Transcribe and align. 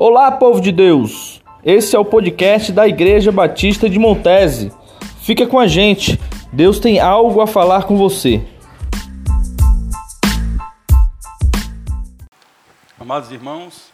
Olá, 0.00 0.30
povo 0.30 0.60
de 0.60 0.70
Deus! 0.70 1.42
Esse 1.64 1.96
é 1.96 1.98
o 1.98 2.04
podcast 2.04 2.70
da 2.70 2.86
Igreja 2.86 3.32
Batista 3.32 3.90
de 3.90 3.98
Montese. 3.98 4.72
Fica 5.22 5.44
com 5.44 5.58
a 5.58 5.66
gente, 5.66 6.16
Deus 6.52 6.78
tem 6.78 7.00
algo 7.00 7.40
a 7.40 7.48
falar 7.48 7.82
com 7.82 7.96
você. 7.96 8.40
Amados 13.00 13.32
irmãos, 13.32 13.90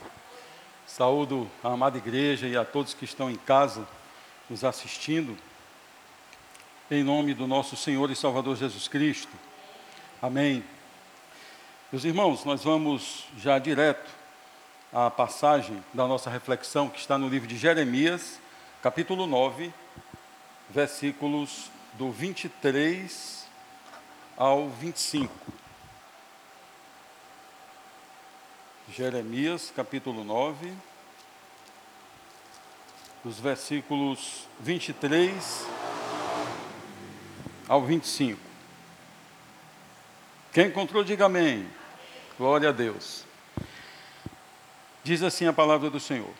saúdo 0.86 1.48
a 1.62 1.68
amada 1.68 1.96
igreja 1.96 2.46
e 2.46 2.54
a 2.54 2.66
todos 2.66 2.92
que 2.92 3.06
estão 3.06 3.30
em 3.30 3.36
casa 3.36 3.88
nos 4.50 4.62
assistindo, 4.62 5.34
em 6.90 7.02
nome 7.02 7.32
do 7.32 7.46
nosso 7.46 7.76
Senhor 7.76 8.10
e 8.10 8.14
Salvador 8.14 8.56
Jesus 8.56 8.88
Cristo. 8.88 9.32
Amém. 10.20 10.62
Meus 11.90 12.04
irmãos, 12.04 12.44
nós 12.44 12.62
vamos 12.62 13.24
já 13.38 13.58
direto 13.58 14.23
à 14.94 15.10
passagem 15.10 15.84
da 15.92 16.06
nossa 16.06 16.30
reflexão 16.30 16.88
que 16.88 17.00
está 17.00 17.18
no 17.18 17.28
livro 17.28 17.48
de 17.48 17.56
Jeremias, 17.56 18.38
capítulo 18.80 19.26
9, 19.26 19.74
versículos 20.70 21.68
do 21.94 22.12
23 22.12 23.44
ao 24.36 24.68
25. 24.68 25.34
Jeremias, 28.88 29.72
capítulo 29.74 30.22
9, 30.22 30.72
dos 33.24 33.40
versículos 33.40 34.46
23 34.60 35.66
ao 37.66 37.82
25. 37.82 38.40
Quem 40.52 40.68
encontrou, 40.68 41.02
diga 41.02 41.26
amém. 41.26 41.68
Glória 42.38 42.68
a 42.68 42.72
Deus. 42.72 43.33
Diz 45.04 45.22
assim 45.22 45.46
a 45.46 45.52
palavra 45.52 45.90
do 45.90 46.00
Senhor: 46.00 46.32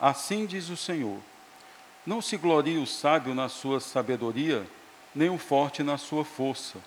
Assim 0.00 0.46
diz 0.46 0.70
o 0.70 0.76
Senhor: 0.76 1.18
Não 2.06 2.22
se 2.22 2.36
glorie 2.36 2.78
o 2.78 2.86
sábio 2.86 3.34
na 3.34 3.48
sua 3.48 3.80
sabedoria, 3.80 4.66
nem 5.14 5.28
o 5.28 5.36
forte 5.36 5.82
na 5.82 5.98
sua 5.98 6.24
força, 6.24 6.78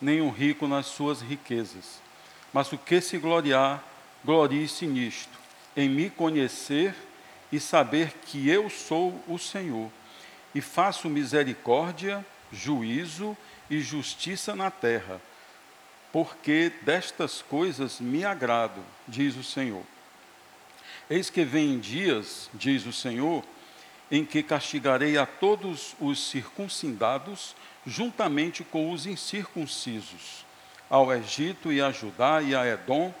nem 0.00 0.20
o 0.20 0.30
rico 0.30 0.68
nas 0.68 0.86
suas 0.86 1.20
riquezas. 1.20 2.00
Mas 2.52 2.72
o 2.72 2.78
que 2.78 3.00
se 3.00 3.18
gloriar, 3.18 3.82
glorie-se 4.24 4.86
nisto, 4.86 5.36
em 5.76 5.88
me 5.88 6.08
conhecer 6.08 6.94
e 7.50 7.58
saber 7.58 8.14
que 8.26 8.48
eu 8.48 8.70
sou 8.70 9.20
o 9.26 9.38
Senhor, 9.38 9.90
e 10.54 10.60
faço 10.60 11.10
misericórdia, 11.10 12.24
juízo 12.52 13.36
e 13.68 13.80
justiça 13.80 14.54
na 14.54 14.70
terra 14.70 15.20
porque 16.12 16.70
destas 16.82 17.40
coisas 17.40 17.98
me 17.98 18.22
agrado, 18.22 18.82
diz 19.08 19.34
o 19.34 19.42
Senhor. 19.42 19.82
Eis 21.12 21.28
que 21.28 21.44
vem 21.44 21.78
dias, 21.78 22.48
diz 22.54 22.86
o 22.86 22.92
Senhor, 22.92 23.44
em 24.10 24.24
que 24.24 24.42
castigarei 24.42 25.18
a 25.18 25.26
todos 25.26 25.94
os 26.00 26.30
circuncidados, 26.30 27.54
juntamente 27.86 28.64
com 28.64 28.90
os 28.90 29.04
incircuncisos, 29.04 30.46
ao 30.88 31.12
Egito 31.12 31.70
e 31.70 31.82
a 31.82 31.90
Judá 31.90 32.40
e 32.40 32.54
a 32.54 32.66
Edom, 32.66 33.12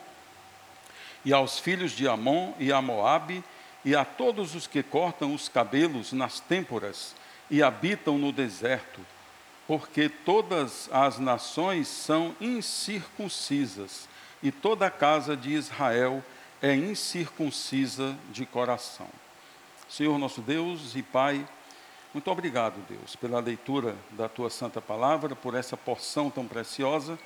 e 1.22 1.34
aos 1.34 1.58
filhos 1.58 1.92
de 1.92 2.08
Amon 2.08 2.54
e 2.58 2.72
a 2.72 2.80
Moabe, 2.80 3.44
e 3.84 3.94
a 3.94 4.06
todos 4.06 4.54
os 4.54 4.66
que 4.66 4.82
cortam 4.82 5.34
os 5.34 5.50
cabelos 5.50 6.14
nas 6.14 6.40
têmporas 6.40 7.14
e 7.50 7.62
habitam 7.62 8.16
no 8.16 8.32
deserto, 8.32 9.02
porque 9.66 10.08
todas 10.08 10.88
as 10.90 11.18
nações 11.18 11.88
são 11.88 12.34
incircuncisas 12.40 14.08
e 14.42 14.50
toda 14.50 14.86
a 14.86 14.90
casa 14.90 15.36
de 15.36 15.50
Israel 15.50 16.24
é 16.26 16.41
incircuncisa 16.70 18.16
de 18.30 18.46
coração. 18.46 19.08
Senhor 19.88 20.16
nosso 20.18 20.40
Deus 20.40 20.94
e 20.94 21.02
Pai, 21.02 21.46
muito 22.14 22.30
obrigado, 22.30 22.78
Deus, 22.88 23.16
pela 23.16 23.40
leitura 23.40 23.96
da 24.10 24.28
tua 24.28 24.50
santa 24.50 24.80
palavra, 24.80 25.34
por 25.34 25.54
essa 25.54 25.76
porção 25.76 26.30
tão 26.30 26.46
preciosa. 26.46 27.18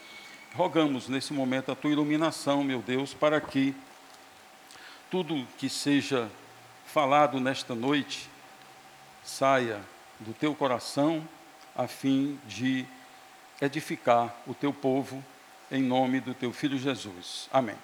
Rogamos 0.55 1.09
nesse 1.09 1.33
momento 1.33 1.71
a 1.71 1.75
tua 1.75 1.91
iluminação, 1.91 2.65
meu 2.65 2.81
Deus, 2.81 3.13
para 3.13 3.41
que 3.41 3.75
tudo 5.11 5.47
que 5.59 5.69
seja 5.69 6.31
falado 6.87 7.39
nesta 7.39 7.75
noite 7.75 8.31
saia 9.25 9.81
do 10.21 10.33
teu 10.33 10.55
coração 10.55 11.27
a 11.75 11.87
fim 11.87 12.39
de 12.47 12.87
edificar 13.61 14.35
o 14.47 14.55
teu 14.55 14.73
povo 14.73 15.23
em 15.71 15.83
nome 15.83 16.21
do 16.21 16.33
teu 16.33 16.53
filho 16.53 16.79
Jesus. 16.79 17.49
Amém. 17.53 17.77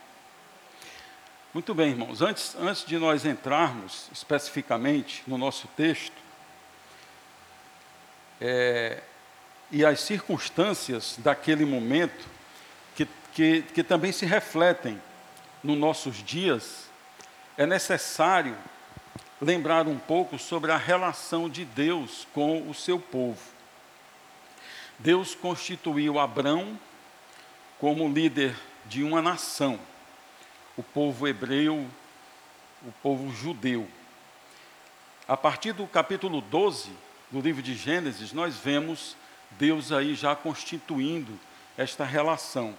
Muito 1.55 1.75
bem, 1.75 1.91
irmãos. 1.91 2.23
Antes, 2.23 2.57
antes 2.59 2.83
de 2.83 2.97
nós 2.97 3.27
entrarmos 3.27 4.09
especificamente 4.11 5.23
no 5.27 5.37
nosso 5.37 5.69
texto, 5.77 6.17
é, 8.41 9.03
e 9.71 9.85
as 9.85 10.01
circunstâncias 10.01 11.17
daquele 11.19 11.67
momento, 11.67 12.27
que, 12.97 13.07
que, 13.35 13.63
que 13.63 13.85
também 13.85 14.13
se 14.13 14.25
refletem 14.25 14.99
nos 15.63 15.77
nossos 15.77 16.25
dias, 16.25 16.87
é 17.59 17.67
necessário 17.67 18.57
lembrar 19.39 19.87
um 19.87 19.99
pouco 19.99 20.39
sobre 20.39 20.73
a 20.73 20.79
relação 20.79 21.51
de 21.51 21.67
Deus 21.67 22.27
com 22.33 22.67
o 22.67 22.73
seu 22.73 22.99
povo. 22.99 23.43
Deus 24.99 25.35
constituiu 25.35 26.19
Abrão 26.19 26.81
como 27.79 28.09
líder 28.09 28.57
de 28.87 29.03
uma 29.03 29.21
nação, 29.21 29.79
o 30.83 30.85
povo 30.93 31.29
hebreu, 31.29 31.87
o 32.85 32.93
povo 33.01 33.33
judeu. 33.33 33.87
A 35.29 35.37
partir 35.37 35.73
do 35.73 35.87
capítulo 35.87 36.41
12 36.41 36.91
do 37.31 37.41
livro 37.41 37.63
de 37.63 37.77
Gênesis, 37.77 38.33
nós 38.33 38.57
vemos 38.57 39.17
Deus 39.53 39.93
aí 39.93 40.17
já 40.17 40.35
constituindo 40.35 41.39
esta 41.79 42.05
relação. 42.05 42.77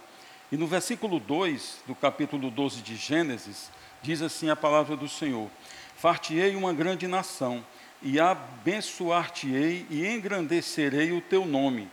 E 0.52 0.56
no 0.58 0.66
versículo 0.66 1.18
2 1.18 1.78
do 1.86 1.94
capítulo 1.94 2.50
12 2.50 2.82
de 2.82 2.94
Gênesis, 2.94 3.70
diz 4.02 4.20
assim 4.20 4.50
a 4.50 4.56
palavra 4.56 4.98
do 4.98 5.08
Senhor: 5.08 5.50
Fartiei 5.96 6.54
uma 6.54 6.74
grande 6.74 7.08
nação, 7.08 7.64
e 8.02 8.20
abençoar-te-ei 8.20 9.86
e 9.88 10.06
engrandecerei 10.06 11.10
o 11.12 11.22
teu 11.22 11.46
nome 11.46 11.90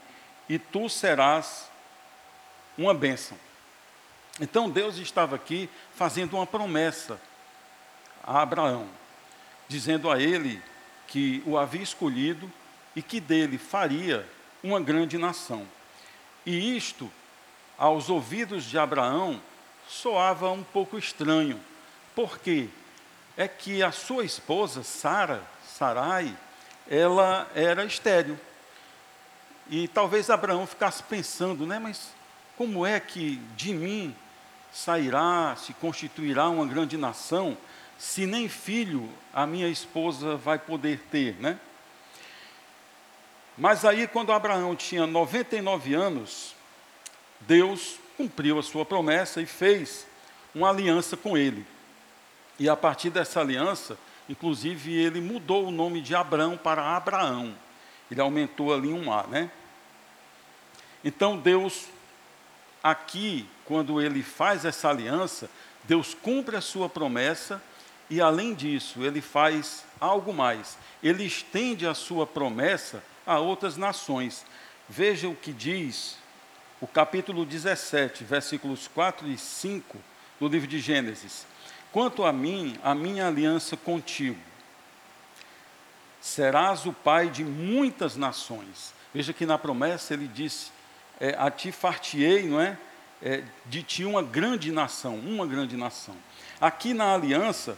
e 0.49 0.59
tu 0.59 0.89
serás 0.89 1.69
uma 2.77 2.93
bênção. 2.93 3.37
Então 4.39 4.69
Deus 4.69 4.97
estava 4.97 5.35
aqui 5.35 5.69
fazendo 5.95 6.35
uma 6.35 6.47
promessa 6.47 7.19
a 8.23 8.41
Abraão, 8.41 8.87
dizendo 9.67 10.09
a 10.09 10.21
ele 10.21 10.61
que 11.07 11.43
o 11.45 11.57
havia 11.57 11.81
escolhido 11.81 12.51
e 12.95 13.01
que 13.01 13.19
dele 13.19 13.57
faria 13.57 14.27
uma 14.63 14.79
grande 14.79 15.17
nação. 15.17 15.67
E 16.45 16.75
isto, 16.75 17.11
aos 17.77 18.09
ouvidos 18.09 18.63
de 18.63 18.77
Abraão, 18.77 19.41
soava 19.87 20.49
um 20.51 20.63
pouco 20.63 20.97
estranho. 20.97 21.59
Por 22.15 22.39
quê? 22.39 22.69
É 23.35 23.47
que 23.47 23.81
a 23.81 23.91
sua 23.91 24.23
esposa, 24.23 24.83
Sara, 24.83 25.43
Sarai, 25.65 26.35
ela 26.89 27.49
era 27.55 27.83
estéril. 27.85 28.39
E 29.69 29.87
talvez 29.87 30.29
Abraão 30.29 30.67
ficasse 30.67 31.01
pensando, 31.03 31.65
né, 31.65 31.79
mas 31.79 32.13
como 32.61 32.85
é 32.85 32.99
que 32.99 33.37
de 33.57 33.73
mim 33.73 34.15
sairá, 34.71 35.55
se 35.57 35.73
constituirá 35.73 36.47
uma 36.47 36.63
grande 36.63 36.95
nação, 36.95 37.57
se 37.97 38.27
nem 38.27 38.47
filho 38.47 39.09
a 39.33 39.47
minha 39.47 39.67
esposa 39.67 40.37
vai 40.37 40.59
poder 40.59 40.99
ter, 41.09 41.35
né? 41.39 41.59
Mas 43.57 43.83
aí, 43.83 44.07
quando 44.07 44.31
Abraão 44.31 44.75
tinha 44.75 45.07
99 45.07 45.95
anos, 45.95 46.55
Deus 47.39 47.95
cumpriu 48.15 48.59
a 48.59 48.63
sua 48.63 48.85
promessa 48.85 49.41
e 49.41 49.47
fez 49.47 50.05
uma 50.53 50.69
aliança 50.69 51.17
com 51.17 51.35
ele. 51.35 51.65
E 52.59 52.69
a 52.69 52.77
partir 52.77 53.09
dessa 53.09 53.39
aliança, 53.39 53.97
inclusive, 54.29 54.93
ele 54.93 55.19
mudou 55.19 55.65
o 55.65 55.71
nome 55.71 55.99
de 55.99 56.13
Abraão 56.13 56.55
para 56.55 56.95
Abraão. 56.95 57.55
Ele 58.11 58.21
aumentou 58.21 58.71
ali 58.71 58.93
um 58.93 59.11
A, 59.11 59.25
né? 59.25 59.49
Então 61.03 61.35
Deus, 61.35 61.87
aqui, 62.83 63.47
quando 63.65 64.01
ele 64.01 64.23
faz 64.23 64.65
essa 64.65 64.89
aliança, 64.89 65.49
Deus 65.83 66.13
cumpre 66.13 66.55
a 66.55 66.61
sua 66.61 66.89
promessa 66.89 67.61
e, 68.09 68.21
além 68.21 68.53
disso, 68.53 69.03
ele 69.03 69.21
faz 69.21 69.85
algo 69.99 70.33
mais. 70.33 70.77
Ele 71.01 71.23
estende 71.23 71.87
a 71.87 71.93
sua 71.93 72.27
promessa 72.27 73.03
a 73.25 73.39
outras 73.39 73.77
nações. 73.77 74.45
Veja 74.89 75.27
o 75.29 75.35
que 75.35 75.53
diz 75.53 76.17
o 76.81 76.87
capítulo 76.87 77.45
17, 77.45 78.23
versículos 78.23 78.87
4 78.87 79.27
e 79.27 79.37
5 79.37 79.97
do 80.39 80.47
livro 80.47 80.67
de 80.67 80.79
Gênesis. 80.79 81.45
Quanto 81.91 82.25
a 82.25 82.33
mim, 82.33 82.77
a 82.83 82.95
minha 82.95 83.27
aliança 83.27 83.77
contigo, 83.77 84.39
serás 86.19 86.85
o 86.85 86.93
pai 86.93 87.29
de 87.29 87.43
muitas 87.43 88.15
nações. 88.15 88.93
Veja 89.13 89.33
que 89.33 89.45
na 89.45 89.57
promessa 89.57 90.13
ele 90.13 90.27
disse: 90.27 90.71
é, 91.21 91.35
a 91.37 91.51
ti 91.51 91.71
fartiei, 91.71 92.47
não 92.47 92.59
é? 92.59 92.75
é? 93.21 93.43
De 93.67 93.83
ti 93.83 94.03
uma 94.03 94.23
grande 94.23 94.71
nação, 94.71 95.15
uma 95.19 95.45
grande 95.45 95.77
nação. 95.77 96.15
Aqui 96.59 96.95
na 96.95 97.13
aliança, 97.13 97.77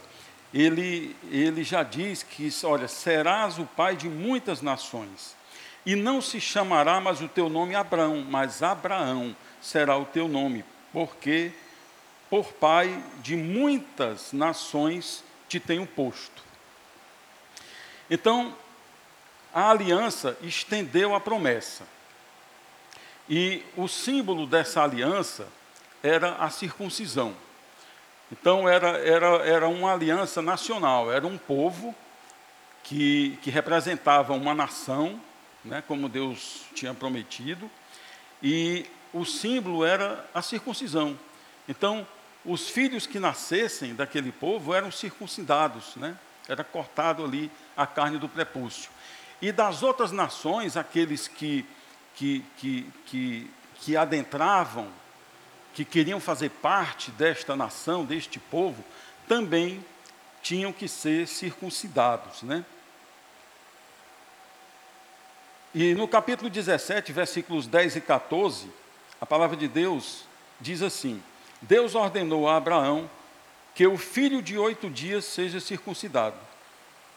ele, 0.52 1.14
ele 1.30 1.62
já 1.62 1.82
diz 1.82 2.22
que, 2.22 2.50
olha, 2.64 2.88
serás 2.88 3.58
o 3.58 3.66
pai 3.66 3.96
de 3.96 4.08
muitas 4.08 4.62
nações, 4.62 5.36
e 5.84 5.94
não 5.94 6.22
se 6.22 6.40
chamará 6.40 6.98
mais 7.02 7.20
o 7.20 7.28
teu 7.28 7.50
nome 7.50 7.74
Abraão, 7.74 8.24
mas 8.26 8.62
Abraão 8.62 9.36
será 9.60 9.98
o 9.98 10.06
teu 10.06 10.26
nome, 10.26 10.64
porque 10.90 11.52
por 12.30 12.50
pai 12.54 13.04
de 13.22 13.36
muitas 13.36 14.32
nações 14.32 15.22
te 15.46 15.60
tenho 15.60 15.86
posto. 15.86 16.42
Então, 18.08 18.56
a 19.52 19.70
aliança 19.70 20.36
estendeu 20.40 21.14
a 21.14 21.20
promessa. 21.20 21.84
E 23.28 23.62
o 23.76 23.88
símbolo 23.88 24.46
dessa 24.46 24.82
aliança 24.82 25.48
era 26.02 26.34
a 26.36 26.50
circuncisão. 26.50 27.34
Então, 28.30 28.68
era, 28.68 28.98
era, 28.98 29.26
era 29.46 29.68
uma 29.68 29.92
aliança 29.92 30.42
nacional, 30.42 31.12
era 31.12 31.26
um 31.26 31.38
povo 31.38 31.94
que, 32.82 33.38
que 33.42 33.50
representava 33.50 34.34
uma 34.34 34.54
nação, 34.54 35.20
né, 35.64 35.82
como 35.86 36.08
Deus 36.08 36.62
tinha 36.74 36.92
prometido, 36.92 37.70
e 38.42 38.86
o 39.12 39.24
símbolo 39.24 39.84
era 39.84 40.28
a 40.34 40.42
circuncisão. 40.42 41.18
Então, 41.68 42.06
os 42.44 42.68
filhos 42.68 43.06
que 43.06 43.18
nascessem 43.18 43.94
daquele 43.94 44.30
povo 44.30 44.74
eram 44.74 44.90
circuncidados, 44.90 45.96
né? 45.96 46.16
era 46.48 46.62
cortado 46.62 47.24
ali 47.24 47.50
a 47.76 47.86
carne 47.86 48.18
do 48.18 48.28
prepúcio. 48.28 48.90
E 49.40 49.50
das 49.50 49.82
outras 49.82 50.12
nações, 50.12 50.76
aqueles 50.76 51.26
que, 51.26 51.64
que, 52.14 52.44
que, 52.56 52.86
que, 53.06 53.50
que 53.76 53.96
adentravam, 53.96 54.88
que 55.72 55.84
queriam 55.84 56.20
fazer 56.20 56.50
parte 56.50 57.10
desta 57.10 57.56
nação, 57.56 58.04
deste 58.04 58.38
povo, 58.38 58.84
também 59.26 59.84
tinham 60.42 60.72
que 60.72 60.86
ser 60.86 61.26
circuncidados. 61.26 62.42
Né? 62.42 62.64
E 65.74 65.94
no 65.94 66.06
capítulo 66.06 66.48
17, 66.48 67.12
versículos 67.12 67.66
10 67.66 67.96
e 67.96 68.00
14, 68.00 68.70
a 69.20 69.26
palavra 69.26 69.56
de 69.56 69.66
Deus 69.66 70.24
diz 70.60 70.82
assim: 70.82 71.20
Deus 71.60 71.94
ordenou 71.94 72.48
a 72.48 72.56
Abraão 72.56 73.10
que 73.74 73.86
o 73.86 73.98
filho 73.98 74.40
de 74.40 74.56
oito 74.56 74.88
dias 74.88 75.24
seja 75.24 75.58
circuncidado. 75.58 76.36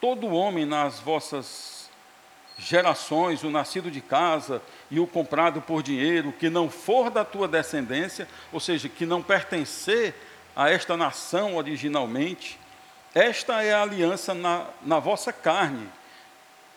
Todo 0.02 0.28
homem 0.28 0.66
nas 0.66 1.00
vossas 1.00 1.77
gerações, 2.58 3.44
o 3.44 3.52
nascido 3.52 3.92
de 3.92 4.02
casa 4.02 4.62
e 4.90 5.00
o 5.00 5.08
comprado 5.08 5.62
por 5.62 5.84
dinheiro, 5.84 6.34
que 6.34 6.50
não 6.50 6.70
for 6.70 7.10
da 7.10 7.24
tua 7.24 7.48
descendência, 7.48 8.28
ou 8.52 8.60
seja, 8.60 8.90
que 8.90 9.06
não 9.06 9.22
pertencer 9.22 10.16
a 10.56 10.70
esta 10.70 10.98
nação 10.98 11.56
originalmente, 11.56 12.60
esta 13.14 13.64
é 13.64 13.74
a 13.74 13.84
aliança 13.84 14.34
na, 14.34 14.66
na 14.82 15.00
vossa 15.00 15.32
carne, 15.32 15.88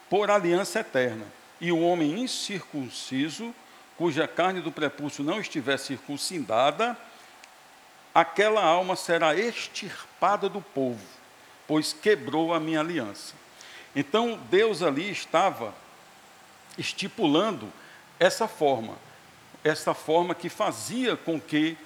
por 0.08 0.30
aliança 0.30 0.80
eterna. 0.80 1.24
E 1.60 1.72
o 1.72 1.80
homem 1.80 2.20
incircunciso, 2.20 3.54
cuja 3.96 4.26
carne 4.26 4.60
do 4.60 4.72
prepúcio 4.72 5.24
não 5.24 5.40
estiver 5.40 5.78
circuncidada, 5.78 6.96
aquela 8.14 8.62
alma 8.62 8.96
será 8.96 9.34
extirpada 9.34 10.48
do 10.48 10.60
povo, 10.60 11.04
pois 11.66 11.92
quebrou 11.92 12.52
a 12.52 12.60
minha 12.60 12.80
aliança. 12.80 13.39
Então 13.94 14.38
Deus 14.50 14.82
ali 14.82 15.10
estava 15.10 15.74
estipulando 16.78 17.70
essa 18.18 18.46
forma, 18.46 18.94
essa 19.64 19.94
forma 19.94 20.34
que 20.34 20.48
fazia 20.48 21.16
com 21.16 21.40
que 21.40 21.76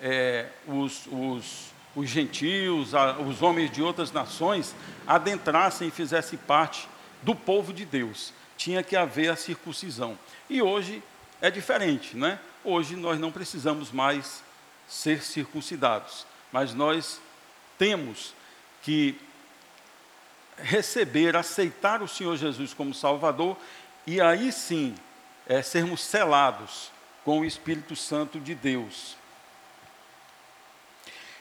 é, 0.00 0.46
os, 0.66 1.06
os, 1.06 1.72
os 1.94 2.08
gentios, 2.08 2.92
os 3.26 3.42
homens 3.42 3.70
de 3.70 3.82
outras 3.82 4.12
nações 4.12 4.74
adentrassem 5.06 5.88
e 5.88 5.92
fizessem 5.92 6.38
parte 6.38 6.88
do 7.22 7.34
povo 7.34 7.72
de 7.72 7.84
Deus. 7.84 8.32
Tinha 8.56 8.82
que 8.82 8.96
haver 8.96 9.30
a 9.30 9.36
circuncisão. 9.36 10.18
E 10.50 10.60
hoje 10.60 11.02
é 11.40 11.50
diferente, 11.50 12.16
né? 12.16 12.38
Hoje 12.64 12.96
nós 12.96 13.18
não 13.18 13.30
precisamos 13.30 13.90
mais 13.90 14.42
ser 14.88 15.22
circuncidados, 15.22 16.26
mas 16.52 16.74
nós 16.74 17.20
temos 17.78 18.34
que 18.82 19.18
receber, 20.62 21.36
aceitar 21.36 22.02
o 22.02 22.08
Senhor 22.08 22.36
Jesus 22.36 22.74
como 22.74 22.94
Salvador 22.94 23.56
e 24.06 24.20
aí 24.20 24.50
sim 24.52 24.94
é, 25.46 25.62
sermos 25.62 26.00
selados 26.02 26.90
com 27.24 27.40
o 27.40 27.44
Espírito 27.44 27.94
Santo 27.94 28.40
de 28.40 28.54
Deus. 28.54 29.16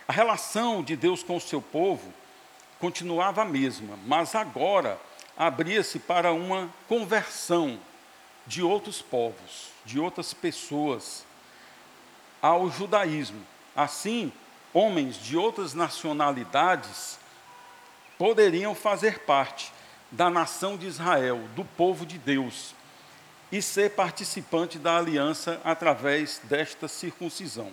A 0.07 0.13
relação 0.13 0.83
de 0.83 0.95
Deus 0.95 1.23
com 1.23 1.35
o 1.35 1.41
seu 1.41 1.61
povo 1.61 2.13
continuava 2.79 3.41
a 3.41 3.45
mesma, 3.45 3.97
mas 4.05 4.35
agora 4.35 4.99
abria-se 5.35 5.99
para 5.99 6.31
uma 6.31 6.69
conversão 6.87 7.79
de 8.45 8.63
outros 8.63 9.01
povos, 9.01 9.71
de 9.85 9.99
outras 9.99 10.33
pessoas 10.33 11.25
ao 12.41 12.69
judaísmo. 12.71 13.45
Assim, 13.75 14.31
homens 14.73 15.17
de 15.17 15.35
outras 15.35 15.73
nacionalidades 15.73 17.19
poderiam 18.17 18.73
fazer 18.73 19.19
parte 19.19 19.71
da 20.11 20.29
nação 20.29 20.77
de 20.77 20.87
Israel, 20.87 21.39
do 21.55 21.63
povo 21.63 22.05
de 22.05 22.17
Deus, 22.17 22.73
e 23.51 23.61
ser 23.61 23.91
participante 23.91 24.77
da 24.77 24.97
aliança 24.97 25.61
através 25.63 26.41
desta 26.43 26.87
circuncisão. 26.87 27.71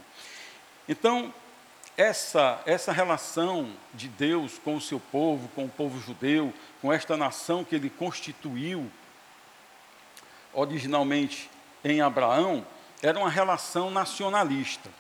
Então, 0.88 1.32
essa, 1.96 2.60
essa 2.66 2.92
relação 2.92 3.72
de 3.92 4.08
Deus 4.08 4.58
com 4.58 4.76
o 4.76 4.80
seu 4.80 5.00
povo, 5.00 5.48
com 5.54 5.64
o 5.64 5.68
povo 5.68 6.00
judeu, 6.00 6.52
com 6.80 6.92
esta 6.92 7.16
nação 7.16 7.64
que 7.64 7.74
ele 7.74 7.88
constituiu 7.88 8.90
originalmente 10.52 11.50
em 11.84 12.00
Abraão, 12.00 12.66
era 13.02 13.18
uma 13.18 13.30
relação 13.30 13.90
nacionalista. 13.90 14.90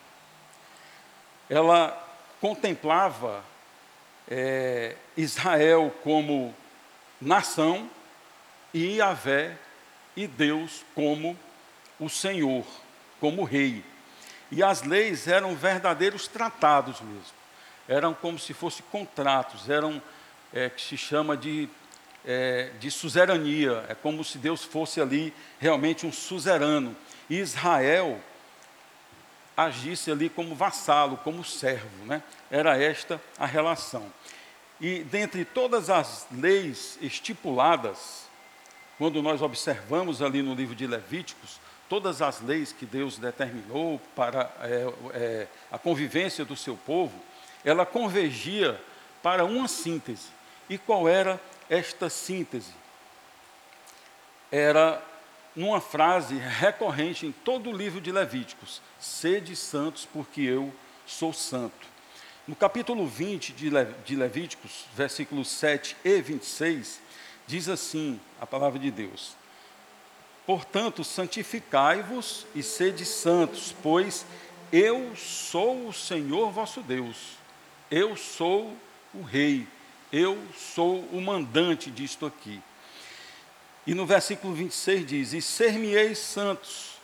Ela 1.48 2.00
contemplava 2.40 3.44
é, 4.30 4.96
Israel 5.16 5.92
como 6.02 6.54
nação 7.20 7.88
e 8.72 8.96
Yahvé 8.96 9.56
e 10.16 10.26
Deus 10.26 10.84
como 10.94 11.38
o 11.98 12.08
Senhor, 12.08 12.64
como 13.20 13.44
rei. 13.44 13.84
E 14.50 14.62
as 14.62 14.82
leis 14.82 15.26
eram 15.26 15.54
verdadeiros 15.54 16.28
tratados 16.28 17.00
mesmo. 17.00 17.34
Eram 17.88 18.14
como 18.14 18.38
se 18.38 18.54
fossem 18.54 18.84
contratos, 18.90 19.68
eram 19.68 20.00
é, 20.52 20.70
que 20.70 20.80
se 20.80 20.96
chama 20.96 21.36
de, 21.36 21.68
é, 22.24 22.70
de 22.78 22.90
suzerania. 22.90 23.84
É 23.88 23.94
como 23.94 24.24
se 24.24 24.38
Deus 24.38 24.64
fosse 24.64 25.00
ali 25.00 25.34
realmente 25.58 26.06
um 26.06 26.12
suzerano. 26.12 26.96
Israel 27.28 28.20
agisse 29.56 30.10
ali 30.10 30.28
como 30.28 30.54
vassalo, 30.54 31.16
como 31.18 31.44
servo, 31.44 32.04
né? 32.04 32.22
Era 32.50 32.76
esta 32.80 33.20
a 33.38 33.46
relação. 33.46 34.12
E 34.80 35.04
dentre 35.04 35.44
todas 35.44 35.88
as 35.88 36.26
leis 36.30 36.98
estipuladas, 37.00 38.24
quando 38.98 39.22
nós 39.22 39.42
observamos 39.42 40.20
ali 40.20 40.42
no 40.42 40.54
livro 40.54 40.74
de 40.74 40.86
Levíticos, 40.86 41.60
todas 41.88 42.22
as 42.22 42.40
leis 42.40 42.72
que 42.72 42.86
Deus 42.86 43.18
determinou 43.18 44.00
para 44.16 44.50
é, 44.60 44.92
é, 45.12 45.46
a 45.70 45.78
convivência 45.78 46.44
do 46.44 46.56
seu 46.56 46.76
povo, 46.76 47.14
ela 47.64 47.86
convergia 47.86 48.80
para 49.22 49.44
uma 49.44 49.68
síntese. 49.68 50.28
E 50.68 50.76
qual 50.76 51.08
era 51.08 51.40
esta 51.68 52.10
síntese? 52.10 52.72
Era 54.50 55.02
numa 55.54 55.80
frase 55.80 56.34
recorrente 56.36 57.26
em 57.26 57.32
todo 57.32 57.70
o 57.70 57.76
livro 57.76 58.00
de 58.00 58.10
Levíticos: 58.10 58.80
Sede 58.98 59.54
santos, 59.54 60.06
porque 60.12 60.40
eu 60.40 60.72
sou 61.06 61.32
santo. 61.32 61.86
No 62.46 62.54
capítulo 62.54 63.06
20 63.06 63.52
de 63.52 64.14
Levíticos, 64.16 64.84
versículos 64.94 65.48
7 65.48 65.96
e 66.04 66.20
26, 66.20 67.00
diz 67.46 67.68
assim 67.68 68.20
a 68.40 68.46
palavra 68.46 68.78
de 68.78 68.90
Deus: 68.90 69.34
Portanto, 70.46 71.02
santificai-vos 71.02 72.46
e 72.54 72.62
sede 72.62 73.06
santos, 73.06 73.74
pois 73.82 74.26
eu 74.70 75.14
sou 75.16 75.88
o 75.88 75.92
Senhor 75.92 76.50
vosso 76.50 76.82
Deus, 76.82 77.38
eu 77.90 78.14
sou 78.16 78.76
o 79.14 79.22
Rei, 79.22 79.66
eu 80.12 80.38
sou 80.54 81.00
o 81.12 81.20
mandante 81.20 81.90
disto 81.90 82.26
aqui. 82.26 82.60
E 83.86 83.94
no 83.94 84.06
versículo 84.06 84.54
26 84.54 85.06
diz: 85.06 85.32
E 85.32 85.42
ser-me-eis 85.42 86.18
santos, 86.18 86.98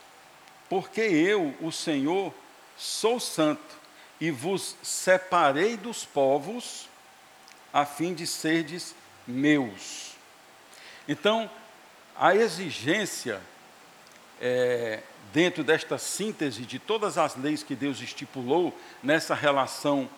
porque 0.69 1.01
eu, 1.01 1.53
o 1.61 1.71
Senhor, 1.71 2.33
sou 2.77 3.19
santo, 3.19 3.75
e 4.19 4.31
vos 4.31 4.75
separei 4.81 5.77
dos 5.77 6.05
povos, 6.05 6.89
a 7.73 7.85
fim 7.85 8.13
de 8.13 8.25
serdes 8.25 8.95
meus. 9.27 10.15
Então, 11.07 11.49
a 12.15 12.35
exigência 12.35 13.41
é, 14.39 15.01
dentro 15.33 15.63
desta 15.63 15.97
síntese 15.97 16.63
de 16.63 16.79
todas 16.79 17.17
as 17.17 17.35
leis 17.35 17.63
que 17.63 17.75
Deus 17.75 18.01
estipulou 18.01 18.77
nessa 19.01 19.33
relação 19.33 20.09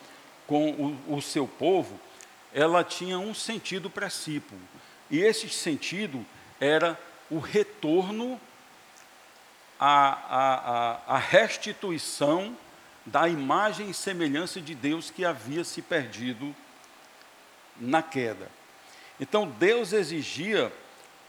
com 0.48 0.72
o, 0.72 1.18
o 1.18 1.22
seu 1.22 1.48
povo 1.48 2.00
ela 2.54 2.84
tinha 2.84 3.18
um 3.18 3.34
sentido 3.34 3.90
precípuo. 3.90 4.58
E 5.10 5.20
esse 5.20 5.50
sentido 5.50 6.24
era 6.64 6.98
o 7.30 7.40
retorno 7.40 8.40
à, 9.78 11.04
à, 11.08 11.18
restituição 11.18 12.56
da 13.06 13.28
imagem 13.28 13.90
e 13.90 13.94
semelhança 13.94 14.62
de 14.62 14.74
Deus 14.74 15.12
que 15.12 15.26
havia 15.26 15.66
se 15.66 15.82
perdido 15.82 16.56
na 17.78 18.02
queda. 18.02 18.50
Então 19.20 19.46
Deus 19.46 19.92
exigia 19.92 20.72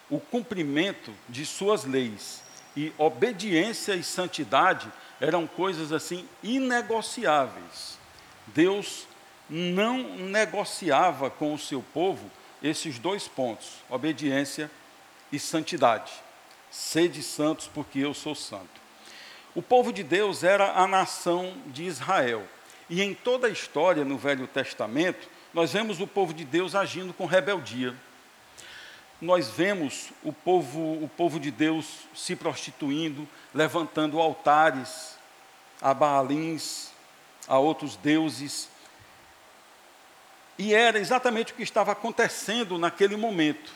o 0.09 0.21
cumprimento 0.21 1.13
de 1.29 1.45
suas 1.45 1.85
leis 1.85 2.43
e 2.77 2.93
obediência 2.97 3.95
e 3.95 4.05
santidade 4.05 4.91
eram 5.21 5.49
coisas 5.49 5.91
assim 5.91 6.29
inegociáveis. 6.45 7.99
Deus 8.47 9.09
não 9.51 10.17
negociava 10.17 11.29
com 11.29 11.53
o 11.53 11.59
seu 11.59 11.83
povo 11.83 12.31
esses 12.63 13.01
dois 13.01 13.27
pontos, 13.27 13.83
obediência 13.91 14.71
e 14.71 14.84
santidade. 15.39 16.13
Sede 16.71 17.23
santos, 17.23 17.69
porque 17.73 17.99
eu 18.01 18.13
sou 18.15 18.35
santo. 18.35 18.83
O 19.55 19.63
povo 19.63 19.93
de 19.93 20.03
Deus 20.03 20.43
era 20.43 20.73
a 20.73 20.87
nação 20.87 21.55
de 21.67 21.85
Israel. 21.85 22.43
E 22.91 23.01
em 23.01 23.15
toda 23.15 23.47
a 23.47 23.51
história 23.51 24.05
no 24.05 24.19
Velho 24.19 24.47
Testamento, 24.47 25.29
nós 25.53 25.73
vemos 25.73 26.01
o 26.01 26.07
povo 26.07 26.35
de 26.35 26.45
Deus 26.45 26.75
agindo 26.75 27.15
com 27.15 27.27
rebeldia. 27.27 27.95
Nós 29.21 29.49
vemos 29.49 30.11
o 30.23 30.33
povo, 30.33 30.81
o 31.03 31.09
povo 31.17 31.39
de 31.39 31.51
Deus 31.51 32.01
se 32.15 32.35
prostituindo, 32.35 33.29
levantando 33.55 34.21
altares 34.21 35.17
a 35.81 35.95
Baalins, 35.95 36.91
a 37.47 37.59
outros 37.59 37.95
deuses. 37.97 38.69
E 40.59 40.75
era 40.75 40.99
exatamente 40.99 41.53
o 41.53 41.57
que 41.57 41.63
estava 41.63 41.93
acontecendo 41.93 42.77
naquele 42.79 43.17
momento. 43.17 43.73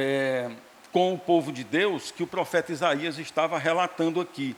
É, 0.00 0.48
com 0.92 1.12
o 1.12 1.18
povo 1.18 1.50
de 1.50 1.64
Deus 1.64 2.12
que 2.12 2.22
o 2.22 2.26
profeta 2.26 2.70
Isaías 2.70 3.18
estava 3.18 3.58
relatando 3.58 4.20
aqui. 4.20 4.54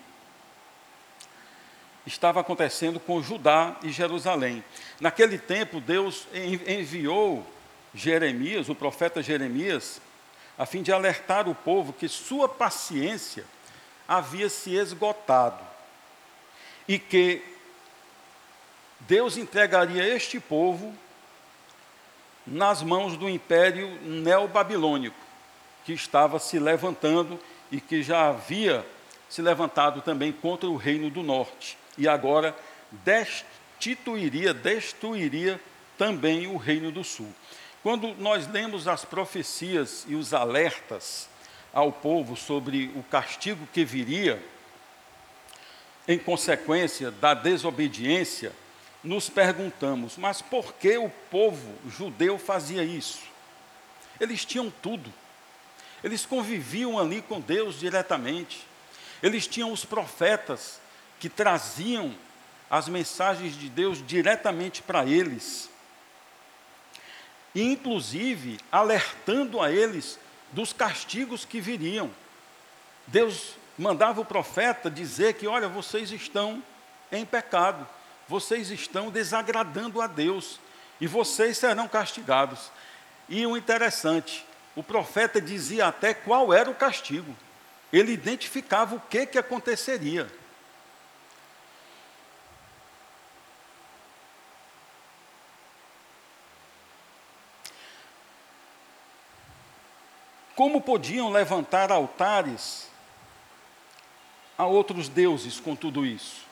Estava 2.05 2.41
acontecendo 2.41 3.01
com 3.01 3.23
Judá 3.23 3.75
e 3.83 3.91
Jerusalém. 3.91 4.63
Naquele 5.01 5.39
tempo, 5.39 5.81
Deus 5.81 6.27
enviou 6.35 7.43
Jeremias, 7.95 8.69
o 8.69 8.75
profeta 8.75 9.23
Jeremias, 9.23 9.99
a 10.59 10.67
fim 10.67 10.83
de 10.83 10.93
alertar 10.93 11.49
o 11.49 11.55
povo 11.55 11.95
que 11.95 12.07
sua 12.07 12.47
paciência 12.47 13.47
havia 14.07 14.51
se 14.51 14.75
esgotado 14.75 15.65
e 16.87 16.99
que 16.99 17.43
Deus 19.01 19.39
entregaria 19.39 20.07
este 20.07 20.39
povo 20.39 20.95
nas 22.47 22.83
mãos 22.83 23.17
do 23.17 23.27
império 23.27 23.89
neobabilônico 24.03 25.30
que 25.85 25.93
estava 25.93 26.39
se 26.39 26.59
levantando 26.59 27.39
e 27.71 27.81
que 27.81 28.03
já 28.03 28.29
havia 28.29 28.87
se 29.29 29.41
levantado 29.41 30.03
também 30.03 30.33
contra 30.33 30.69
o 30.69 30.77
reino 30.77 31.09
do 31.09 31.23
norte. 31.23 31.79
E 31.97 32.09
agora 32.09 32.57
destituiria, 32.91 34.53
destruiria 34.53 35.61
também 35.97 36.47
o 36.47 36.57
reino 36.57 36.91
do 36.91 37.05
sul. 37.05 37.33
Quando 37.83 38.15
nós 38.17 38.47
lemos 38.49 38.89
as 38.89 39.05
profecias 39.05 40.05
e 40.09 40.15
os 40.15 40.35
alertas 40.35 41.29
ao 41.73 41.93
povo 41.93 42.37
sobre 42.37 42.91
o 42.97 43.03
castigo 43.05 43.67
que 43.73 43.85
viria 43.85 44.43
em 46.07 46.19
consequência 46.19 47.11
da 47.11 47.35
desobediência, 47.35 48.53
nos 49.03 49.31
perguntamos, 49.31 50.17
mas 50.17 50.43
por 50.43 50.75
que 50.75 50.99
o 50.99 51.09
povo 51.31 51.73
judeu 51.89 52.39
fazia 52.39 52.83
isso? 52.83 53.23
Eles 54.19 54.45
tinham 54.45 54.71
tudo. 54.83 55.13
Eles 56.03 56.25
conviviam 56.25 56.99
ali 56.99 57.23
com 57.23 57.41
Deus 57.41 57.79
diretamente. 57.79 58.67
Eles 59.23 59.47
tinham 59.47 59.73
os 59.73 59.85
profetas 59.85 60.81
que 61.19 61.29
traziam 61.29 62.15
as 62.71 62.89
mensagens 62.89 63.59
de 63.59 63.69
Deus 63.69 64.05
diretamente 64.07 64.83
para 64.83 65.05
eles. 65.05 65.69
E, 67.55 67.63
inclusive, 67.63 68.59
alertando 68.71 69.61
a 69.61 69.71
eles 69.71 70.19
dos 70.53 70.73
castigos 70.73 71.45
que 71.45 71.61
viriam. 71.61 72.11
Deus 73.07 73.55
mandava 73.77 74.21
o 74.21 74.25
profeta 74.25 74.91
dizer 74.91 75.35
que, 75.35 75.47
olha, 75.47 75.69
vocês 75.69 76.13
estão 76.13 76.63
em 77.11 77.25
pecado, 77.25 77.87
vocês 78.29 78.71
estão 78.71 79.11
desagradando 79.11 80.01
a 80.01 80.07
Deus 80.07 80.61
e 81.01 81.07
vocês 81.07 81.59
serão 81.59 81.89
castigados. 81.89 82.71
E 83.29 83.45
o 83.47 83.57
interessante, 83.57 84.45
o 84.75 84.83
profeta 84.83 85.41
dizia 85.41 85.87
até 85.87 86.15
qual 86.15 86.53
era 86.53 86.71
o 86.71 86.75
castigo. 86.75 87.37
Ele 87.93 88.13
identificava 88.13 88.95
o 88.95 89.01
que, 89.01 89.27
que 89.27 89.39
aconteceria. 89.39 90.31
Como 100.55 100.81
podiam 100.81 101.31
levantar 101.31 101.91
altares 101.91 102.89
a 104.59 104.67
outros 104.67 105.09
deuses 105.09 105.59
com 105.59 105.75
tudo 105.75 106.05
isso? 106.05 106.45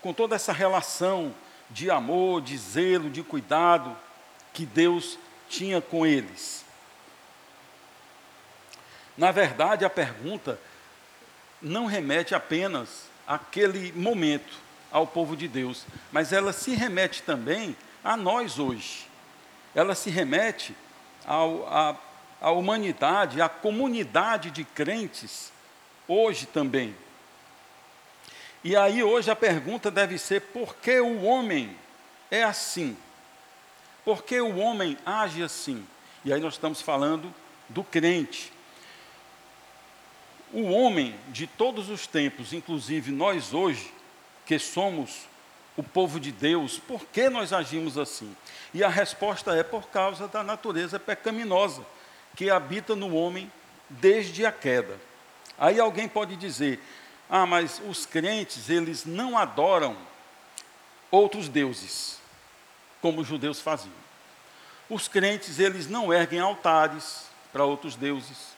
Com 0.00 0.12
toda 0.12 0.36
essa 0.36 0.52
relação 0.52 1.34
de 1.68 1.90
amor, 1.90 2.40
de 2.42 2.56
zelo, 2.56 3.10
de 3.10 3.22
cuidado 3.22 3.96
que 4.52 4.64
Deus 4.64 5.18
tinha 5.48 5.80
com 5.80 6.06
eles. 6.06 6.65
Na 9.16 9.32
verdade, 9.32 9.84
a 9.84 9.90
pergunta 9.90 10.58
não 11.60 11.86
remete 11.86 12.34
apenas 12.34 13.08
àquele 13.26 13.92
momento, 13.92 14.58
ao 14.90 15.06
povo 15.06 15.36
de 15.36 15.48
Deus, 15.48 15.86
mas 16.12 16.32
ela 16.32 16.52
se 16.52 16.74
remete 16.74 17.22
também 17.22 17.76
a 18.04 18.16
nós 18.16 18.58
hoje. 18.58 19.06
Ela 19.74 19.94
se 19.94 20.10
remete 20.10 20.74
ao, 21.26 21.66
a, 21.68 21.96
à 22.40 22.50
humanidade, 22.50 23.42
à 23.42 23.48
comunidade 23.48 24.50
de 24.50 24.64
crentes, 24.64 25.52
hoje 26.06 26.46
também. 26.46 26.94
E 28.62 28.74
aí, 28.76 29.02
hoje, 29.02 29.30
a 29.30 29.36
pergunta 29.36 29.90
deve 29.90 30.18
ser: 30.18 30.40
por 30.40 30.76
que 30.76 30.98
o 31.00 31.22
homem 31.22 31.76
é 32.30 32.42
assim? 32.42 32.96
Por 34.04 34.22
que 34.22 34.40
o 34.40 34.56
homem 34.56 34.96
age 35.04 35.42
assim? 35.42 35.86
E 36.24 36.32
aí, 36.32 36.40
nós 36.40 36.54
estamos 36.54 36.80
falando 36.80 37.32
do 37.68 37.82
crente. 37.84 38.52
O 40.52 40.62
homem 40.70 41.18
de 41.28 41.46
todos 41.46 41.90
os 41.90 42.06
tempos, 42.06 42.52
inclusive 42.52 43.10
nós 43.10 43.52
hoje, 43.52 43.92
que 44.44 44.58
somos 44.58 45.26
o 45.76 45.82
povo 45.82 46.18
de 46.18 46.32
Deus, 46.32 46.78
por 46.78 47.04
que 47.06 47.28
nós 47.28 47.52
agimos 47.52 47.98
assim? 47.98 48.34
E 48.72 48.82
a 48.82 48.88
resposta 48.88 49.54
é 49.54 49.62
por 49.62 49.88
causa 49.88 50.26
da 50.26 50.42
natureza 50.42 50.98
pecaminosa 50.98 51.84
que 52.34 52.48
habita 52.48 52.94
no 52.96 53.14
homem 53.14 53.50
desde 53.88 54.46
a 54.46 54.52
queda. 54.52 54.98
Aí 55.58 55.78
alguém 55.78 56.08
pode 56.08 56.36
dizer: 56.36 56.80
"Ah, 57.28 57.44
mas 57.44 57.82
os 57.86 58.06
crentes, 58.06 58.70
eles 58.70 59.04
não 59.04 59.36
adoram 59.36 59.96
outros 61.10 61.48
deuses, 61.48 62.18
como 63.02 63.20
os 63.20 63.28
judeus 63.28 63.60
faziam. 63.60 63.94
Os 64.88 65.08
crentes, 65.08 65.58
eles 65.58 65.88
não 65.88 66.12
erguem 66.12 66.40
altares 66.40 67.26
para 67.52 67.64
outros 67.64 67.96
deuses. 67.96 68.55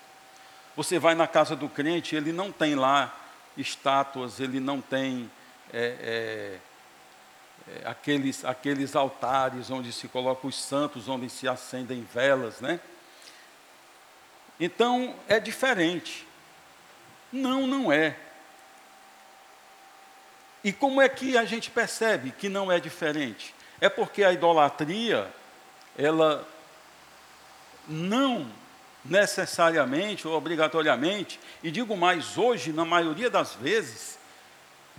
Você 0.78 0.96
vai 0.96 1.16
na 1.16 1.26
casa 1.26 1.56
do 1.56 1.68
crente, 1.68 2.14
ele 2.14 2.30
não 2.30 2.52
tem 2.52 2.76
lá 2.76 3.12
estátuas, 3.56 4.38
ele 4.38 4.60
não 4.60 4.80
tem 4.80 5.28
é, 5.72 6.60
é, 7.68 7.72
é, 7.82 7.88
aqueles, 7.88 8.44
aqueles 8.44 8.94
altares 8.94 9.72
onde 9.72 9.92
se 9.92 10.06
colocam 10.06 10.48
os 10.48 10.54
santos, 10.54 11.08
onde 11.08 11.28
se 11.28 11.48
acendem 11.48 12.06
velas, 12.14 12.60
né? 12.60 12.78
Então 14.60 15.16
é 15.26 15.40
diferente. 15.40 16.24
Não, 17.32 17.66
não 17.66 17.90
é. 17.90 18.16
E 20.62 20.72
como 20.72 21.02
é 21.02 21.08
que 21.08 21.36
a 21.36 21.44
gente 21.44 21.72
percebe 21.72 22.30
que 22.30 22.48
não 22.48 22.70
é 22.70 22.78
diferente? 22.78 23.52
É 23.80 23.88
porque 23.88 24.22
a 24.22 24.32
idolatria, 24.32 25.28
ela 25.96 26.48
não 27.88 28.48
necessariamente 29.08 30.26
ou 30.26 30.36
obrigatoriamente, 30.36 31.40
e 31.62 31.70
digo 31.70 31.96
mais, 31.96 32.36
hoje, 32.36 32.72
na 32.72 32.84
maioria 32.84 33.30
das 33.30 33.54
vezes, 33.54 34.18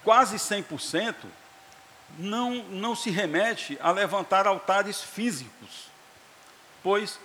quase 0.04 0.38
100%, 0.38 1.16
não, 2.18 2.64
não 2.66 2.96
se 2.96 3.10
remete 3.10 3.78
a 3.82 3.92
levantar 3.92 4.48
altares 4.48 5.02
físicos, 5.02 5.90
pois, 6.82 7.20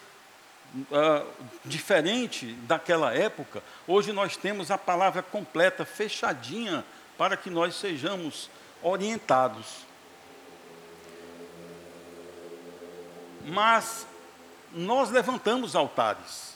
uh, 0.76 1.26
diferente 1.64 2.53
daquela 2.67 3.14
época, 3.14 3.62
hoje 3.87 4.12
nós 4.12 4.37
temos 4.37 4.71
a 4.71 4.76
palavra 4.76 5.23
completa, 5.23 5.85
fechadinha, 5.85 6.85
para 7.17 7.37
que 7.37 7.49
nós 7.49 7.76
sejamos 7.76 8.50
orientados. 8.83 9.85
mas 13.45 14.07
nós 14.73 15.11
levantamos 15.11 15.76
altares. 15.76 16.53